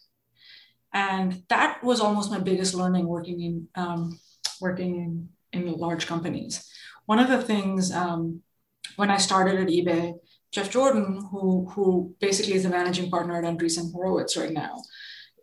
And 0.93 1.43
that 1.49 1.83
was 1.83 1.99
almost 1.99 2.31
my 2.31 2.39
biggest 2.39 2.73
learning 2.73 3.07
working 3.07 3.41
in 3.41 3.67
um, 3.75 4.19
working 4.59 5.29
in, 5.53 5.67
in 5.67 5.73
large 5.73 6.07
companies. 6.07 6.67
One 7.05 7.19
of 7.19 7.29
the 7.29 7.41
things 7.41 7.91
um, 7.91 8.41
when 8.95 9.11
i 9.11 9.17
started 9.17 9.59
at 9.59 9.67
ebay 9.67 10.13
jeff 10.51 10.69
jordan 10.69 11.25
who, 11.31 11.67
who 11.71 12.15
basically 12.19 12.53
is 12.53 12.63
the 12.63 12.69
managing 12.69 13.09
partner 13.09 13.37
at 13.37 13.43
andreessen 13.43 13.91
horowitz 13.91 14.37
right 14.37 14.53
now 14.53 14.81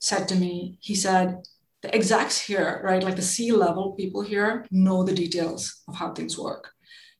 said 0.01 0.29
to 0.29 0.35
me 0.35 0.79
he 0.81 0.95
said 0.95 1.43
the 1.83 1.95
execs 1.95 2.39
here 2.39 2.81
right 2.85 3.03
like 3.03 3.17
the 3.17 3.23
c 3.23 3.53
level 3.53 3.93
people 3.93 4.23
here 4.23 4.67
know 4.71 5.03
the 5.03 5.15
details 5.15 5.83
of 5.89 5.97
how 5.97 6.13
things 6.13 6.39
work 6.39 6.71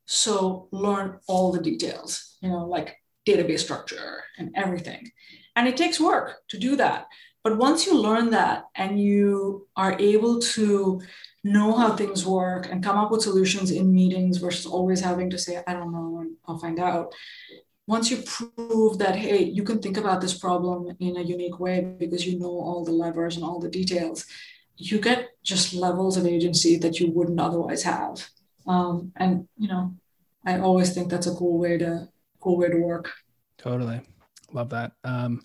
so 0.07 0.69
learn 0.71 1.19
all 1.29 1.53
the 1.53 1.63
details 1.63 2.37
you 2.41 2.49
know 2.49 2.67
like 2.67 2.97
database 3.27 3.61
structure 3.61 4.23
and 4.39 4.51
everything 4.55 5.11
and 5.57 5.67
it 5.67 5.77
takes 5.77 5.99
work 6.01 6.37
to 6.49 6.59
do 6.59 6.77
that 6.77 7.07
but 7.45 7.59
once 7.59 7.87
you 7.87 7.95
learn 7.95 8.31
that 8.31 8.65
and 8.75 8.99
you 8.99 9.69
are 9.77 9.97
able 9.99 10.41
to 10.41 11.03
know 11.45 11.77
how 11.77 11.95
things 11.95 12.25
work 12.25 12.71
and 12.71 12.83
come 12.83 12.97
up 12.97 13.11
with 13.11 13.21
solutions 13.21 13.71
in 13.71 13.93
meetings 13.93 14.39
versus 14.39 14.65
always 14.65 15.01
having 15.03 15.29
to 15.29 15.39
say, 15.39 15.63
I 15.67 15.75
don't 15.75 15.93
know, 15.93 16.25
I'll 16.49 16.59
find 16.59 16.81
out. 16.81 17.15
Once 17.87 18.11
you 18.11 18.23
prove 18.23 18.99
that, 18.99 19.15
hey, 19.15 19.43
you 19.43 19.63
can 19.63 19.79
think 19.79 19.97
about 19.97 20.21
this 20.21 20.37
problem 20.37 20.97
in 21.01 21.17
a 21.17 21.23
unique 21.23 21.61
way 21.61 21.95
because 21.99 22.27
you 22.27 22.39
know 22.39 22.47
all 22.47 22.85
the 22.85 22.93
levers 22.93 23.37
and 23.37 23.45
all 23.45 23.61
the 23.61 23.69
details, 23.69 24.25
you 24.77 24.99
get 24.99 25.29
just 25.43 25.75
levels 25.75 26.17
of 26.17 26.27
agency 26.27 26.77
that 26.79 26.99
you 26.99 27.11
wouldn't 27.11 27.41
otherwise 27.41 27.83
have. 27.83 28.27
Um, 28.67 29.13
and 29.17 29.47
you 29.59 29.69
know, 29.69 29.95
I 30.47 30.59
always 30.59 30.95
think 30.95 31.11
that's 31.11 31.27
a 31.27 31.35
cool 31.35 31.59
way 31.59 31.79
to 31.79 32.09
cool 32.41 32.57
way 32.57 32.69
to 32.69 32.79
work. 32.79 33.13
Totally, 33.59 34.01
love 34.53 34.71
that. 34.71 34.93
Um, 35.05 35.45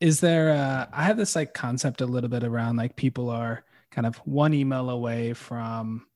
is 0.00 0.20
there? 0.20 0.50
Uh, 0.50 0.86
I 0.92 1.04
have 1.04 1.16
this 1.16 1.34
like 1.34 1.54
concept 1.54 2.00
a 2.00 2.06
little 2.06 2.28
bit 2.28 2.44
around 2.44 2.76
like 2.76 2.96
people 2.96 3.30
are 3.30 3.64
kind 3.90 4.06
of 4.06 4.16
one 4.18 4.52
email 4.52 4.90
away 4.90 5.32
from 5.32 6.06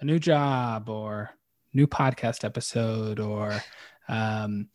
a 0.00 0.04
new 0.04 0.18
job 0.18 0.88
or 0.88 1.30
new 1.72 1.86
podcast 1.86 2.44
episode 2.44 3.18
or 3.18 3.52
um, 4.08 4.68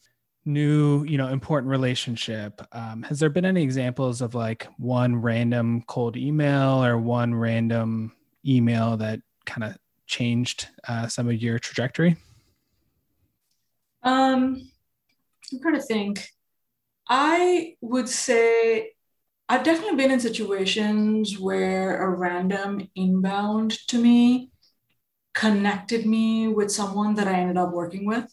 new 0.49 1.03
you 1.03 1.17
know 1.17 1.27
important 1.27 1.69
relationship. 1.69 2.61
Um, 2.71 3.03
has 3.03 3.19
there 3.19 3.29
been 3.29 3.45
any 3.45 3.63
examples 3.63 4.21
of 4.21 4.35
like 4.35 4.67
one 4.77 5.15
random 5.15 5.83
cold 5.87 6.17
email 6.17 6.83
or 6.83 6.97
one 6.97 7.33
random 7.33 8.13
email 8.45 8.97
that 8.97 9.19
kind 9.45 9.63
of 9.63 9.77
changed 10.07 10.67
uh, 10.87 11.07
some 11.07 11.29
of 11.29 11.41
your 11.41 11.59
trajectory? 11.59 12.17
Um 14.03 14.69
i'm 15.53 15.59
trying 15.61 15.75
to 15.75 15.81
think. 15.81 16.27
I 17.11 17.75
would 17.81 18.07
say 18.09 18.91
i've 19.47 19.63
definitely 19.63 19.95
been 19.95 20.11
in 20.11 20.19
situations 20.19 21.39
where 21.39 22.03
a 22.03 22.09
random 22.15 22.87
inbound 22.95 23.71
to 23.87 23.97
me 23.97 24.51
connected 25.33 26.05
me 26.05 26.47
with 26.47 26.71
someone 26.71 27.15
that 27.15 27.27
i 27.27 27.33
ended 27.33 27.57
up 27.57 27.71
working 27.71 28.05
with 28.05 28.31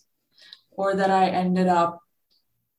or 0.76 0.94
that 0.94 1.10
I 1.10 1.28
ended 1.28 1.66
up 1.66 2.00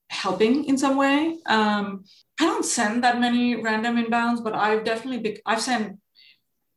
helping 0.09 0.65
in 0.65 0.77
some 0.77 0.97
way. 0.97 1.37
Um, 1.45 2.05
I 2.39 2.45
don't 2.45 2.65
send 2.65 3.03
that 3.03 3.19
many 3.19 3.61
random 3.61 3.97
inbounds, 3.97 4.43
but 4.43 4.53
I've 4.53 4.83
definitely 4.83 5.19
be- 5.19 5.41
I've 5.45 5.61
sent 5.61 5.99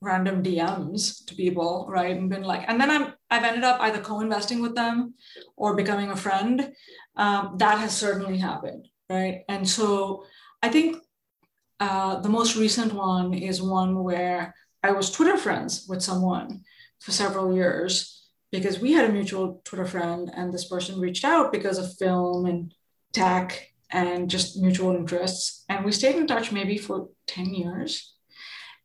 random 0.01 0.43
DMs 0.43 1.25
to 1.27 1.35
people, 1.35 1.87
right, 1.89 2.17
and 2.17 2.31
been 2.31 2.43
like, 2.43 2.65
and 2.69 2.81
then 2.81 2.91
I'm 2.91 3.13
I've 3.31 3.45
ended 3.45 3.65
up 3.65 3.81
either 3.81 4.01
co-investing 4.01 4.61
with 4.61 4.75
them 4.75 5.15
or 5.57 5.77
becoming 5.77 6.11
a 6.11 6.17
friend. 6.17 6.73
Um, 7.17 7.57
that 7.59 7.79
has 7.79 7.97
certainly 7.97 8.39
happened, 8.39 8.89
right? 9.09 9.43
And 9.49 9.69
so 9.69 10.25
I 10.63 10.69
think 10.71 10.97
uh, 11.79 12.21
the 12.21 12.29
most 12.29 12.57
recent 12.57 12.93
one 12.93 13.35
is 13.35 13.63
one 13.63 14.03
where 14.03 14.55
I 14.83 14.93
was 14.93 15.11
Twitter 15.11 15.37
friends 15.37 15.87
with 15.89 16.03
someone 16.03 16.63
for 17.01 17.13
several 17.13 17.55
years 17.55 18.29
because 18.51 18.81
we 18.81 18.93
had 18.93 19.09
a 19.09 19.13
mutual 19.13 19.61
Twitter 19.65 19.85
friend, 19.87 20.31
and 20.35 20.53
this 20.53 20.67
person 20.67 20.99
reached 21.01 21.25
out 21.25 21.53
because 21.53 21.79
of 21.79 21.97
film 21.97 22.47
and 22.47 22.75
tech 23.13 23.73
and 23.91 24.31
just 24.31 24.57
mutual 24.57 24.95
interests. 24.95 25.65
And 25.69 25.85
we 25.85 25.93
stayed 25.93 26.17
in 26.17 26.27
touch 26.27 26.53
maybe 26.53 26.79
for 26.79 27.09
10 27.27 27.55
years. 27.55 28.15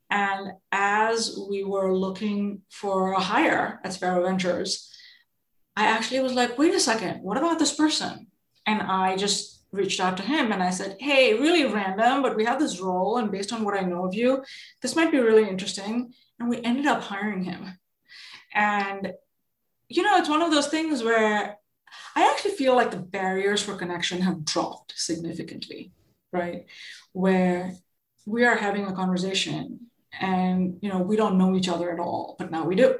And 0.09 0.53
as 0.71 1.37
we 1.49 1.63
were 1.63 1.95
looking 1.95 2.61
for 2.69 3.13
a 3.13 3.19
hire 3.19 3.79
at 3.83 3.93
Spero 3.93 4.23
Ventures, 4.23 4.91
I 5.75 5.87
actually 5.87 6.21
was 6.21 6.33
like, 6.33 6.57
wait 6.57 6.73
a 6.73 6.79
second, 6.79 7.21
what 7.21 7.37
about 7.37 7.59
this 7.59 7.73
person? 7.73 8.27
And 8.65 8.81
I 8.81 9.17
just 9.17 9.63
reached 9.71 9.99
out 9.99 10.15
to 10.17 10.23
him 10.23 10.51
and 10.51 10.63
I 10.63 10.69
said, 10.69 10.95
hey, 10.99 11.33
really 11.33 11.65
random, 11.65 12.21
but 12.21 12.35
we 12.35 12.45
have 12.45 12.59
this 12.59 12.79
role. 12.79 13.17
And 13.17 13.31
based 13.31 13.51
on 13.51 13.63
what 13.63 13.77
I 13.77 13.81
know 13.81 14.05
of 14.05 14.13
you, 14.13 14.43
this 14.81 14.95
might 14.95 15.11
be 15.11 15.19
really 15.19 15.47
interesting. 15.47 16.13
And 16.39 16.49
we 16.49 16.61
ended 16.61 16.85
up 16.85 17.01
hiring 17.01 17.43
him. 17.43 17.77
And 18.53 19.13
you 19.87 20.01
know, 20.01 20.17
it's 20.17 20.29
one 20.29 20.41
of 20.41 20.51
those 20.51 20.67
things 20.67 21.03
where 21.03 21.57
I 22.15 22.29
actually 22.29 22.55
feel 22.55 22.75
like 22.75 22.91
the 22.91 22.97
barriers 22.97 23.61
for 23.61 23.75
connection 23.75 24.21
have 24.21 24.45
dropped 24.45 24.93
significantly, 24.95 25.91
right? 26.31 26.65
Where 27.11 27.73
we 28.25 28.45
are 28.45 28.55
having 28.55 28.85
a 28.85 28.95
conversation 28.95 29.87
and, 30.19 30.77
you 30.81 30.89
know, 30.89 30.99
we 30.99 31.15
don't 31.15 31.37
know 31.37 31.55
each 31.55 31.69
other 31.69 31.91
at 31.91 31.99
all, 31.99 32.35
but 32.39 32.51
now 32.51 32.65
we 32.65 32.75
do. 32.75 32.97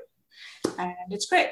And 0.78 0.96
it's 1.12 1.28
great. 1.28 1.50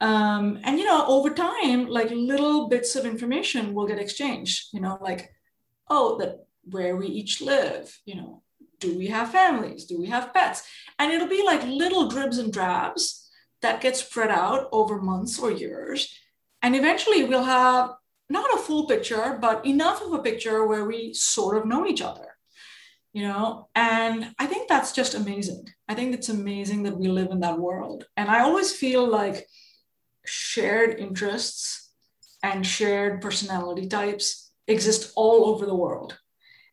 Um, 0.00 0.58
and, 0.64 0.78
you 0.78 0.84
know, 0.84 1.06
over 1.06 1.30
time, 1.30 1.86
like 1.86 2.10
little 2.10 2.68
bits 2.68 2.96
of 2.96 3.06
information 3.06 3.74
will 3.74 3.86
get 3.86 3.98
exchanged, 3.98 4.68
you 4.72 4.80
know, 4.80 4.98
like, 5.00 5.30
oh, 5.88 6.18
that 6.18 6.46
where 6.64 6.96
we 6.96 7.06
each 7.06 7.40
live, 7.40 7.98
you 8.04 8.16
know, 8.16 8.42
do 8.80 8.96
we 8.96 9.06
have 9.06 9.32
families? 9.32 9.84
Do 9.84 9.98
we 9.98 10.06
have 10.06 10.34
pets? 10.34 10.66
And 10.98 11.12
it'll 11.12 11.28
be 11.28 11.44
like 11.44 11.62
little 11.64 12.08
dribs 12.08 12.38
and 12.38 12.52
drabs 12.52 13.30
that 13.62 13.80
gets 13.80 14.04
spread 14.04 14.30
out 14.30 14.68
over 14.72 15.00
months 15.00 15.38
or 15.38 15.50
years. 15.50 16.14
And 16.62 16.74
eventually 16.74 17.24
we'll 17.24 17.44
have 17.44 17.90
not 18.28 18.54
a 18.54 18.58
full 18.58 18.86
picture, 18.86 19.38
but 19.40 19.64
enough 19.64 20.02
of 20.02 20.12
a 20.12 20.22
picture 20.22 20.66
where 20.66 20.84
we 20.84 21.14
sort 21.14 21.56
of 21.56 21.66
know 21.66 21.86
each 21.86 22.02
other, 22.02 22.36
you 23.12 23.22
know? 23.22 23.68
And 23.74 24.34
I 24.38 24.46
think 24.46 24.68
that's 24.68 24.92
just 24.92 25.14
amazing. 25.14 25.68
I 25.88 25.94
think 25.94 26.14
it's 26.14 26.28
amazing 26.28 26.82
that 26.84 26.98
we 26.98 27.08
live 27.08 27.30
in 27.30 27.40
that 27.40 27.58
world. 27.58 28.06
And 28.16 28.28
I 28.28 28.40
always 28.40 28.72
feel 28.72 29.06
like 29.06 29.46
shared 30.24 30.98
interests 30.98 31.92
and 32.42 32.66
shared 32.66 33.22
personality 33.22 33.86
types 33.86 34.50
exist 34.66 35.12
all 35.14 35.46
over 35.46 35.66
the 35.66 35.74
world. 35.74 36.18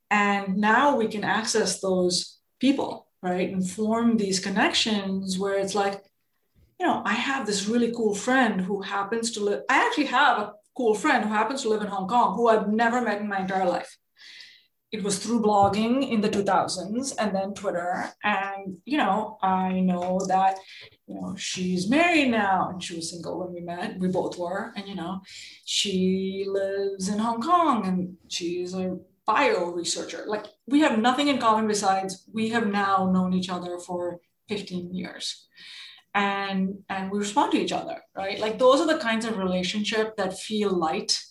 And 0.09 0.57
now 0.57 0.95
we 0.95 1.07
can 1.07 1.23
access 1.23 1.79
those 1.79 2.39
people, 2.59 3.07
right? 3.21 3.51
And 3.51 3.67
form 3.67 4.17
these 4.17 4.39
connections 4.39 5.37
where 5.37 5.57
it's 5.59 5.75
like, 5.75 6.01
you 6.83 6.89
know, 6.89 7.01
I 7.05 7.13
have 7.13 7.45
this 7.45 7.69
really 7.69 7.93
cool 7.93 8.13
friend 8.13 8.59
who 8.59 8.81
happens 8.81 9.31
to 9.31 9.39
live, 9.39 9.61
I 9.69 9.85
actually 9.85 10.07
have 10.07 10.37
a 10.37 10.51
cool 10.75 10.93
friend 10.93 11.23
who 11.23 11.29
happens 11.29 11.61
to 11.61 11.69
live 11.69 11.81
in 11.81 11.87
Hong 11.87 12.09
Kong 12.09 12.35
who 12.35 12.49
I've 12.49 12.67
never 12.67 13.01
met 13.01 13.21
in 13.21 13.29
my 13.29 13.39
entire 13.39 13.65
life. 13.65 13.97
It 14.91 15.01
was 15.01 15.17
through 15.17 15.43
blogging 15.43 16.11
in 16.11 16.19
the 16.19 16.27
2000s 16.27 17.13
and 17.17 17.33
then 17.33 17.53
Twitter. 17.53 18.11
And, 18.21 18.79
you 18.83 18.97
know, 18.97 19.37
I 19.41 19.79
know 19.79 20.19
that, 20.27 20.57
you 21.07 21.15
know, 21.15 21.35
she's 21.37 21.89
married 21.89 22.31
now 22.31 22.67
and 22.69 22.83
she 22.83 22.97
was 22.97 23.09
single 23.09 23.39
when 23.39 23.53
we 23.53 23.61
met. 23.61 23.97
We 23.97 24.09
both 24.09 24.37
were. 24.37 24.73
And, 24.75 24.85
you 24.85 24.95
know, 24.95 25.21
she 25.63 26.45
lives 26.45 27.07
in 27.07 27.17
Hong 27.17 27.41
Kong 27.41 27.87
and 27.87 28.17
she's 28.27 28.75
a 28.75 28.97
bio 29.25 29.67
researcher. 29.67 30.25
Like 30.27 30.47
we 30.67 30.81
have 30.81 30.99
nothing 30.99 31.29
in 31.29 31.37
common 31.37 31.65
besides 31.65 32.27
we 32.33 32.49
have 32.49 32.67
now 32.67 33.09
known 33.09 33.31
each 33.33 33.49
other 33.49 33.79
for 33.79 34.19
15 34.49 34.93
years 34.93 35.47
and 36.13 36.77
and 36.89 37.11
we 37.11 37.17
respond 37.17 37.51
to 37.51 37.57
each 37.59 37.71
other 37.71 38.03
right? 38.15 38.39
Like 38.39 38.59
those 38.59 38.79
are 38.79 38.87
the 38.87 38.99
kinds 38.99 39.25
of 39.25 39.37
relationship 39.37 40.15
that 40.17 40.37
feel 40.37 40.71
light 40.71 41.21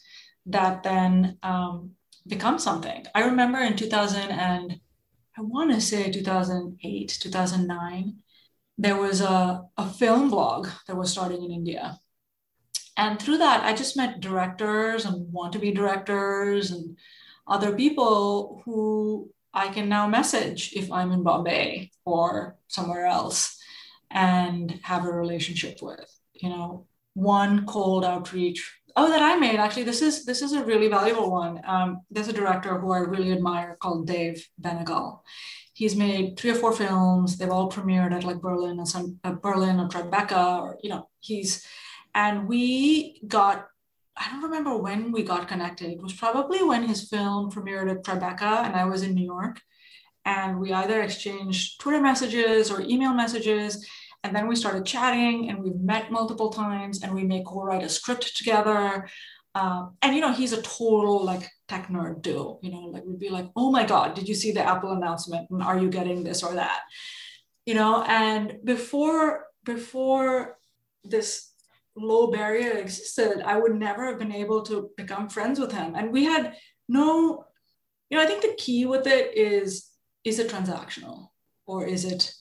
that 0.46 0.82
then 0.82 1.38
um, 1.42 1.92
become 2.26 2.58
something. 2.58 3.04
I 3.14 3.24
remember 3.24 3.58
in 3.58 3.76
2000 3.76 4.30
and 4.30 4.80
i 5.38 5.40
want 5.40 5.72
to 5.72 5.80
say 5.80 6.10
2008 6.10 7.18
2009 7.20 8.16
there 8.76 8.96
was 8.96 9.22
a, 9.22 9.62
a 9.78 9.88
film 9.88 10.28
blog 10.28 10.68
that 10.86 10.96
was 10.96 11.10
starting 11.10 11.42
in 11.42 11.50
india. 11.50 11.98
And 12.96 13.18
through 13.20 13.38
that 13.38 13.64
i 13.64 13.72
just 13.72 13.96
met 13.96 14.20
directors 14.20 15.04
and 15.04 15.32
want 15.32 15.52
to 15.54 15.58
be 15.58 15.72
directors 15.72 16.70
and 16.70 16.98
other 17.46 17.74
people 17.74 18.60
who 18.64 19.30
i 19.54 19.68
can 19.68 19.88
now 19.88 20.06
message 20.06 20.72
if 20.74 20.92
i'm 20.92 21.12
in 21.12 21.22
bombay 21.22 21.90
or 22.04 22.56
somewhere 22.68 23.06
else 23.06 23.61
and 24.12 24.78
have 24.82 25.04
a 25.04 25.12
relationship 25.12 25.80
with 25.82 26.08
you 26.34 26.48
know 26.48 26.86
one 27.14 27.66
cold 27.66 28.04
outreach. 28.04 28.78
Oh 28.94 29.08
that 29.08 29.22
i 29.22 29.36
made 29.36 29.58
actually 29.58 29.84
this 29.84 30.02
is 30.02 30.24
this 30.24 30.42
is 30.42 30.52
a 30.52 30.64
really 30.64 30.88
valuable 30.88 31.30
one. 31.30 31.60
Um, 31.66 32.02
there's 32.10 32.28
a 32.28 32.32
director 32.32 32.78
who 32.78 32.92
i 32.92 32.98
really 32.98 33.32
admire 33.32 33.76
called 33.80 34.06
dev 34.06 34.36
benegal. 34.60 35.20
He's 35.74 35.96
made 35.96 36.38
three 36.38 36.50
or 36.50 36.54
four 36.54 36.72
films. 36.72 37.38
They've 37.38 37.50
all 37.50 37.70
premiered 37.70 38.12
at 38.12 38.24
like 38.24 38.40
berlin 38.40 38.78
or 38.78 38.86
some 38.86 39.18
uh, 39.24 39.32
berlin 39.32 39.80
or 39.80 39.88
tribeca 39.88 40.60
or 40.60 40.78
you 40.82 40.90
know 40.90 41.08
he's 41.20 41.66
and 42.14 42.46
we 42.46 43.22
got 43.26 43.66
i 44.16 44.30
don't 44.30 44.42
remember 44.42 44.76
when 44.76 45.10
we 45.10 45.22
got 45.22 45.48
connected. 45.48 45.90
It 45.92 46.02
was 46.02 46.12
probably 46.12 46.62
when 46.62 46.82
his 46.86 47.08
film 47.08 47.50
premiered 47.50 47.90
at 47.90 48.04
tribeca 48.04 48.64
and 48.66 48.76
i 48.76 48.84
was 48.84 49.02
in 49.02 49.14
new 49.14 49.24
york 49.24 49.60
and 50.24 50.60
we 50.60 50.72
either 50.72 51.00
exchanged 51.00 51.80
twitter 51.80 52.00
messages 52.00 52.70
or 52.70 52.82
email 52.82 53.14
messages 53.14 53.84
and 54.24 54.34
then 54.34 54.46
we 54.46 54.56
started 54.56 54.86
chatting 54.86 55.50
and 55.50 55.62
we've 55.62 55.80
met 55.80 56.12
multiple 56.12 56.50
times 56.50 57.02
and 57.02 57.12
we 57.12 57.24
may 57.24 57.42
co-write 57.44 57.82
a 57.82 57.88
script 57.88 58.36
together. 58.36 59.08
Um, 59.54 59.96
and 60.00 60.14
you 60.14 60.20
know, 60.20 60.32
he's 60.32 60.52
a 60.52 60.62
total 60.62 61.24
like 61.24 61.50
tech 61.68 61.88
nerd 61.88 62.22
too. 62.22 62.58
You 62.62 62.70
know, 62.70 62.80
like 62.92 63.04
we'd 63.04 63.18
be 63.18 63.30
like, 63.30 63.48
oh 63.56 63.70
my 63.70 63.84
God, 63.84 64.14
did 64.14 64.28
you 64.28 64.34
see 64.34 64.52
the 64.52 64.66
Apple 64.66 64.92
announcement? 64.92 65.50
And 65.50 65.62
are 65.62 65.78
you 65.78 65.90
getting 65.90 66.22
this 66.22 66.42
or 66.42 66.54
that? 66.54 66.80
You 67.66 67.74
know, 67.74 68.02
and 68.04 68.58
before 68.64 69.46
before 69.64 70.56
this 71.04 71.50
low 71.96 72.30
barrier 72.30 72.72
existed, 72.72 73.42
I 73.44 73.58
would 73.58 73.74
never 73.74 74.06
have 74.06 74.18
been 74.18 74.32
able 74.32 74.62
to 74.62 74.90
become 74.96 75.28
friends 75.28 75.58
with 75.58 75.72
him. 75.72 75.94
And 75.94 76.12
we 76.12 76.24
had 76.24 76.56
no, 76.88 77.44
you 78.08 78.16
know, 78.16 78.24
I 78.24 78.26
think 78.26 78.42
the 78.42 78.54
key 78.56 78.86
with 78.86 79.06
it 79.06 79.36
is 79.36 79.90
is 80.24 80.38
it 80.38 80.48
transactional 80.48 81.28
or 81.66 81.84
is 81.84 82.04
it 82.04 82.32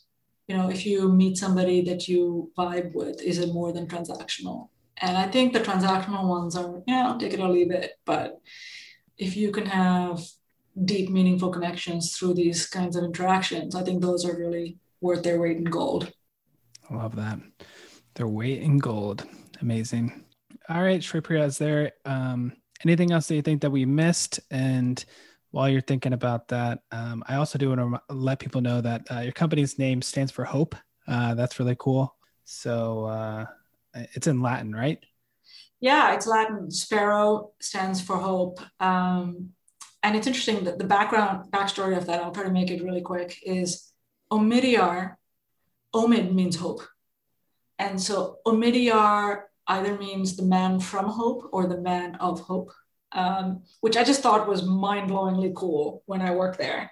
you 0.51 0.57
know, 0.57 0.69
if 0.69 0.85
you 0.85 1.07
meet 1.07 1.37
somebody 1.37 1.81
that 1.83 2.09
you 2.09 2.51
vibe 2.57 2.93
with, 2.93 3.21
is 3.21 3.37
it 3.37 3.53
more 3.53 3.71
than 3.71 3.87
transactional? 3.87 4.67
And 4.97 5.17
I 5.17 5.25
think 5.29 5.53
the 5.53 5.61
transactional 5.61 6.27
ones 6.27 6.57
are, 6.57 6.83
you 6.85 6.93
know, 6.93 7.17
take 7.17 7.33
it 7.33 7.39
or 7.39 7.47
leave 7.47 7.71
it. 7.71 7.93
But 8.03 8.41
if 9.17 9.37
you 9.37 9.51
can 9.51 9.65
have 9.65 10.19
deep, 10.83 11.09
meaningful 11.09 11.51
connections 11.51 12.17
through 12.17 12.33
these 12.33 12.67
kinds 12.67 12.97
of 12.97 13.05
interactions, 13.05 13.75
I 13.75 13.83
think 13.83 14.01
those 14.01 14.25
are 14.25 14.37
really 14.37 14.77
worth 14.99 15.23
their 15.23 15.39
weight 15.39 15.55
in 15.55 15.63
gold. 15.63 16.11
I 16.89 16.95
love 16.95 17.15
that. 17.15 17.39
Their 18.15 18.27
weight 18.27 18.61
in 18.61 18.77
gold. 18.77 19.25
Amazing. 19.61 20.25
All 20.67 20.83
right, 20.83 20.99
Shripriya, 20.99 21.45
is 21.45 21.59
there 21.59 21.93
um, 22.03 22.51
anything 22.83 23.13
else 23.13 23.29
that 23.29 23.35
you 23.35 23.41
think 23.41 23.61
that 23.61 23.71
we 23.71 23.85
missed? 23.85 24.41
And 24.51 25.03
while 25.51 25.69
you're 25.69 25.81
thinking 25.81 26.13
about 26.13 26.47
that, 26.49 26.79
um, 26.91 27.23
I 27.27 27.35
also 27.35 27.57
do 27.57 27.69
want 27.69 27.79
to 27.81 28.13
let 28.13 28.39
people 28.39 28.61
know 28.61 28.81
that 28.81 29.05
uh, 29.11 29.19
your 29.19 29.33
company's 29.33 29.77
name 29.77 30.01
stands 30.01 30.31
for 30.31 30.43
Hope. 30.43 30.75
Uh, 31.07 31.35
that's 31.35 31.59
really 31.59 31.75
cool. 31.77 32.15
So 32.45 33.05
uh, 33.05 33.45
it's 33.93 34.27
in 34.27 34.41
Latin, 34.41 34.73
right? 34.73 34.99
Yeah, 35.79 36.13
it's 36.13 36.27
Latin. 36.27 36.69
Spero 36.69 37.51
stands 37.59 37.99
for 38.01 38.17
hope. 38.17 38.59
Um, 38.79 39.49
and 40.03 40.15
it's 40.15 40.27
interesting 40.27 40.63
that 40.65 40.77
the 40.77 40.85
background 40.85 41.51
backstory 41.51 41.97
of 41.97 42.05
that, 42.05 42.21
I'll 42.21 42.31
try 42.31 42.43
to 42.43 42.51
make 42.51 42.69
it 42.69 42.83
really 42.83 43.01
quick, 43.01 43.39
is 43.43 43.91
Omidyar, 44.31 45.15
Omid 45.93 46.33
means 46.33 46.55
hope. 46.55 46.81
And 47.79 47.99
so 47.99 48.37
Omidyar 48.45 49.43
either 49.67 49.97
means 49.97 50.35
the 50.35 50.43
man 50.43 50.79
from 50.79 51.07
hope 51.07 51.49
or 51.51 51.65
the 51.65 51.81
man 51.81 52.15
of 52.15 52.41
hope, 52.41 52.71
um, 53.11 53.63
which 53.81 53.97
I 53.97 54.03
just 54.03 54.21
thought 54.21 54.47
was 54.47 54.63
mind-blowingly 54.63 55.53
cool 55.55 56.03
when 56.05 56.21
I 56.21 56.31
worked 56.31 56.57
there. 56.57 56.91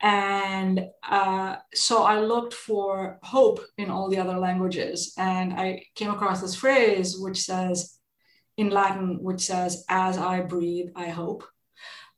And 0.00 0.86
uh, 1.02 1.56
so 1.72 2.02
I 2.02 2.20
looked 2.20 2.52
for 2.52 3.18
hope 3.22 3.60
in 3.78 3.90
all 3.90 4.10
the 4.10 4.18
other 4.18 4.38
languages, 4.38 5.14
and 5.16 5.54
I 5.54 5.84
came 5.94 6.10
across 6.10 6.42
this 6.42 6.54
phrase 6.54 7.16
which 7.18 7.40
says, 7.40 7.98
in 8.56 8.70
Latin, 8.70 9.22
which 9.22 9.40
says, 9.40 9.84
"As 9.88 10.18
I 10.18 10.40
breathe, 10.40 10.88
I 10.96 11.08
hope." 11.08 11.44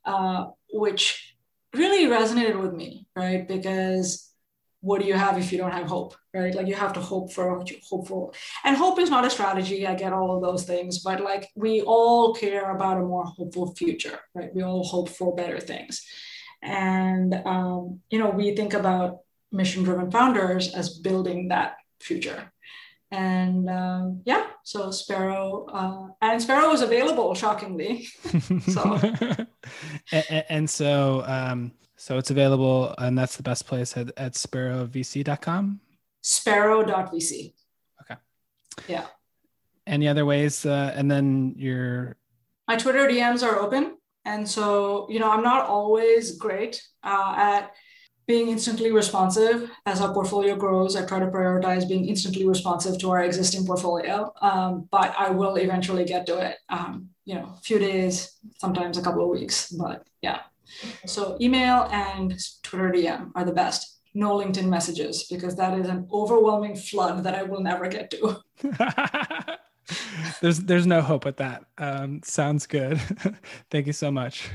Uh, 0.05 0.47
which 0.71 1.35
really 1.73 2.07
resonated 2.07 2.59
with 2.59 2.73
me, 2.73 3.07
right? 3.15 3.47
Because 3.47 4.28
what 4.81 5.01
do 5.01 5.07
you 5.07 5.13
have 5.13 5.37
if 5.37 5.51
you 5.51 5.57
don't 5.57 5.71
have 5.71 5.87
hope, 5.87 6.15
right? 6.33 6.55
Like 6.55 6.67
you 6.67 6.75
have 6.75 6.93
to 6.93 7.01
hope 7.01 7.33
for 7.33 7.63
hope 7.89 8.07
for. 8.07 8.31
And 8.63 8.77
hope 8.77 8.99
is 8.99 9.09
not 9.09 9.25
a 9.25 9.29
strategy. 9.29 9.85
I 9.85 9.95
get 9.95 10.13
all 10.13 10.35
of 10.35 10.41
those 10.41 10.63
things, 10.63 10.99
but 10.99 11.21
like 11.21 11.49
we 11.55 11.81
all 11.81 12.33
care 12.33 12.71
about 12.71 12.97
a 12.97 13.01
more 13.01 13.25
hopeful 13.25 13.73
future, 13.75 14.19
right? 14.33 14.53
We 14.53 14.63
all 14.63 14.83
hope 14.83 15.09
for 15.09 15.35
better 15.35 15.59
things. 15.59 16.05
And, 16.61 17.33
um, 17.45 17.99
you 18.09 18.19
know, 18.19 18.29
we 18.29 18.55
think 18.55 18.73
about 18.73 19.19
mission 19.51 19.83
driven 19.83 20.11
founders 20.11 20.73
as 20.73 20.99
building 20.99 21.49
that 21.49 21.77
future 21.99 22.51
and 23.11 23.69
um, 23.69 24.21
yeah 24.25 24.45
so 24.63 24.91
spero 24.91 25.65
uh, 25.73 26.07
and 26.21 26.41
spero 26.41 26.69
was 26.69 26.81
available 26.81 27.33
shockingly 27.33 28.05
so 28.67 28.99
and, 30.11 30.45
and, 30.49 30.69
so 30.69 31.23
um, 31.25 31.71
so 31.99 32.17
it's 32.17 32.31
available 32.31 32.95
and 32.97 33.17
that's 33.17 33.35
the 33.35 33.43
best 33.43 33.67
place 33.67 33.95
at, 33.97 34.11
at 34.17 34.33
sperovc.com 34.33 35.79
spero.vc 36.21 37.53
okay 38.01 38.15
yeah 38.87 39.05
any 39.85 40.07
other 40.07 40.25
ways 40.25 40.65
uh, 40.65 40.93
and 40.95 41.11
then 41.11 41.53
your 41.57 42.15
my 42.67 42.75
twitter 42.77 43.07
dms 43.07 43.43
are 43.43 43.59
open 43.59 43.97
and 44.25 44.47
so 44.47 45.07
you 45.09 45.19
know 45.19 45.29
i'm 45.29 45.43
not 45.43 45.67
always 45.67 46.37
great 46.37 46.81
uh, 47.03 47.33
at 47.35 47.71
being 48.29 48.49
instantly 48.49 48.91
responsive 48.91 49.71
as 49.87 50.01
our 50.01 50.13
portfolio 50.13 50.55
grows. 50.55 50.95
I 50.95 51.03
try 51.03 51.17
to 51.17 51.25
prioritize 51.25 51.89
being 51.89 52.07
instantly 52.07 52.45
responsive 52.45 52.99
to 52.99 53.09
our 53.09 53.23
existing 53.23 53.65
portfolio, 53.65 54.31
um, 54.39 54.87
but 54.91 55.15
I 55.17 55.31
will 55.31 55.55
eventually 55.55 56.05
get 56.05 56.27
to 56.27 56.37
it. 56.37 56.57
Um, 56.69 57.09
you 57.25 57.33
know, 57.33 57.55
a 57.57 57.61
few 57.61 57.79
days, 57.79 58.37
sometimes 58.59 58.99
a 58.99 59.01
couple 59.01 59.23
of 59.23 59.29
weeks, 59.29 59.71
but 59.71 60.05
yeah. 60.21 60.41
So 61.05 61.37
email 61.41 61.87
and 61.91 62.37
Twitter 62.63 62.89
DM 62.89 63.31
are 63.35 63.45
the 63.45 63.51
best. 63.51 63.97
No 64.13 64.37
LinkedIn 64.37 64.67
messages 64.67 65.25
because 65.29 65.55
that 65.55 65.77
is 65.77 65.87
an 65.87 66.07
overwhelming 66.11 66.75
flood 66.75 67.23
that 67.23 67.35
I 67.35 67.43
will 67.43 67.61
never 67.61 67.87
get 67.87 68.11
to. 68.11 68.37
there's 70.41 70.59
there's 70.59 70.87
no 70.87 71.01
hope 71.01 71.25
with 71.25 71.37
that. 71.37 71.65
Um, 71.77 72.21
sounds 72.23 72.65
good. 72.65 72.99
Thank 73.71 73.87
you 73.87 73.93
so 73.93 74.11
much. 74.11 74.49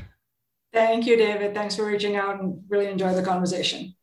Thank 0.73 1.07
you, 1.07 1.17
David. 1.17 1.55
Thanks 1.55 1.77
for 1.77 1.87
reaching 1.87 2.17
out 2.17 2.41
and 2.41 2.63
really 2.69 2.87
enjoy 2.87 3.15
the 3.15 3.23
conversation. 3.23 3.95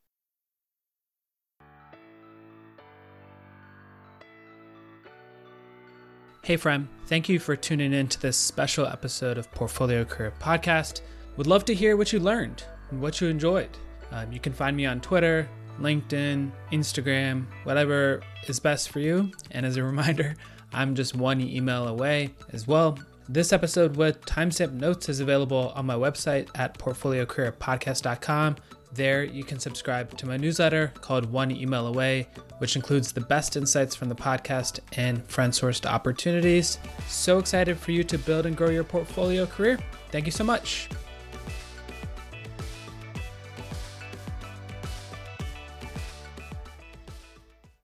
Hey, 6.43 6.57
friend. 6.57 6.87
Thank 7.05 7.29
you 7.29 7.39
for 7.39 7.55
tuning 7.55 7.93
in 7.93 8.07
to 8.07 8.19
this 8.19 8.35
special 8.35 8.87
episode 8.87 9.37
of 9.37 9.51
Portfolio 9.51 10.03
Career 10.03 10.33
Podcast. 10.39 11.01
Would 11.37 11.47
love 11.47 11.65
to 11.65 11.73
hear 11.73 11.95
what 11.95 12.11
you 12.11 12.19
learned 12.19 12.63
and 12.89 13.01
what 13.01 13.21
you 13.21 13.27
enjoyed. 13.27 13.69
Um, 14.11 14.31
you 14.31 14.39
can 14.39 14.53
find 14.53 14.75
me 14.75 14.85
on 14.85 14.99
Twitter, 14.99 15.47
LinkedIn, 15.79 16.51
Instagram, 16.71 17.45
whatever 17.63 18.21
is 18.47 18.59
best 18.59 18.89
for 18.89 18.99
you. 18.99 19.31
And 19.51 19.65
as 19.65 19.77
a 19.77 19.83
reminder, 19.91 20.35
I'm 20.73 20.95
just 20.95 21.15
one 21.15 21.41
email 21.41 21.87
away 21.87 22.31
as 22.51 22.67
well. 22.67 22.97
This 23.29 23.53
episode 23.53 23.95
with 23.95 24.21
timestamp 24.25 24.73
notes 24.73 25.07
is 25.07 25.21
available 25.21 25.71
on 25.75 25.85
my 25.85 25.95
website 25.95 26.49
at 26.55 26.77
portfoliocareerpodcast.com. 26.77 28.57
There, 28.93 29.23
you 29.23 29.45
can 29.45 29.57
subscribe 29.57 30.17
to 30.17 30.25
my 30.25 30.35
newsletter 30.35 30.91
called 30.99 31.31
One 31.31 31.49
Email 31.49 31.87
Away, 31.87 32.27
which 32.57 32.75
includes 32.75 33.13
the 33.13 33.21
best 33.21 33.55
insights 33.55 33.95
from 33.95 34.09
the 34.09 34.15
podcast 34.15 34.81
and 34.97 35.23
friend 35.27 35.53
sourced 35.53 35.85
opportunities. 35.85 36.77
So 37.07 37.39
excited 37.39 37.77
for 37.77 37.93
you 37.93 38.03
to 38.03 38.17
build 38.17 38.45
and 38.45 38.57
grow 38.57 38.69
your 38.69 38.83
portfolio 38.83 39.45
career. 39.45 39.79
Thank 40.11 40.25
you 40.25 40.33
so 40.33 40.43
much. 40.43 40.89